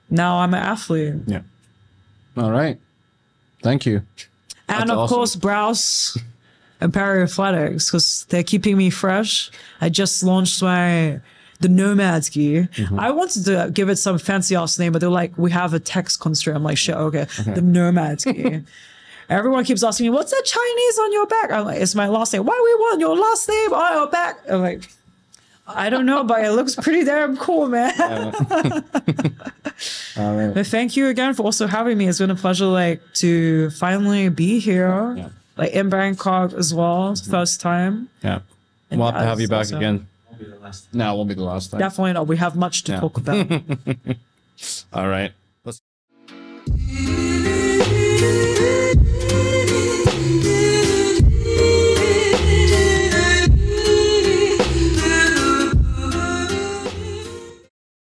[0.08, 1.14] Now I'm an athlete.
[1.26, 1.42] Yeah.
[2.36, 2.78] All right.
[3.60, 4.02] Thank you.
[4.68, 5.14] And That's of awesome.
[5.16, 6.20] course, Braus
[6.80, 9.50] and Parry Athletics because they're keeping me fresh.
[9.80, 11.20] I just launched my
[11.58, 12.60] the Nomad ski.
[12.60, 13.00] Mm-hmm.
[13.00, 15.80] I wanted to give it some fancy ass name, but they're like, we have a
[15.80, 16.56] text constraint.
[16.56, 18.62] I'm like, shit, okay, the Nomad ski.
[19.30, 22.32] Everyone keeps asking me, "What's that Chinese on your back?" I'm like, "It's my last
[22.32, 24.40] name." Why we want your last name on your back?
[24.50, 24.88] I'm like,
[25.66, 27.94] I don't know, but it looks pretty damn cool, man.
[27.98, 28.80] Yeah.
[30.16, 32.06] Oh, but thank you again for also having me.
[32.06, 35.28] It's been a pleasure, like to finally be here, yeah.
[35.56, 37.30] like in Bangkok as well, mm-hmm.
[37.30, 38.10] first time.
[38.22, 38.40] Yeah,
[38.90, 40.06] and we'll have to have you back again.
[40.92, 41.80] No, it won't be the last time.
[41.80, 42.26] Definitely not.
[42.26, 43.00] We have much to yeah.
[43.00, 43.50] talk about.
[44.92, 45.32] All right.
[45.64, 45.80] Let's-
[48.70, 49.49] Música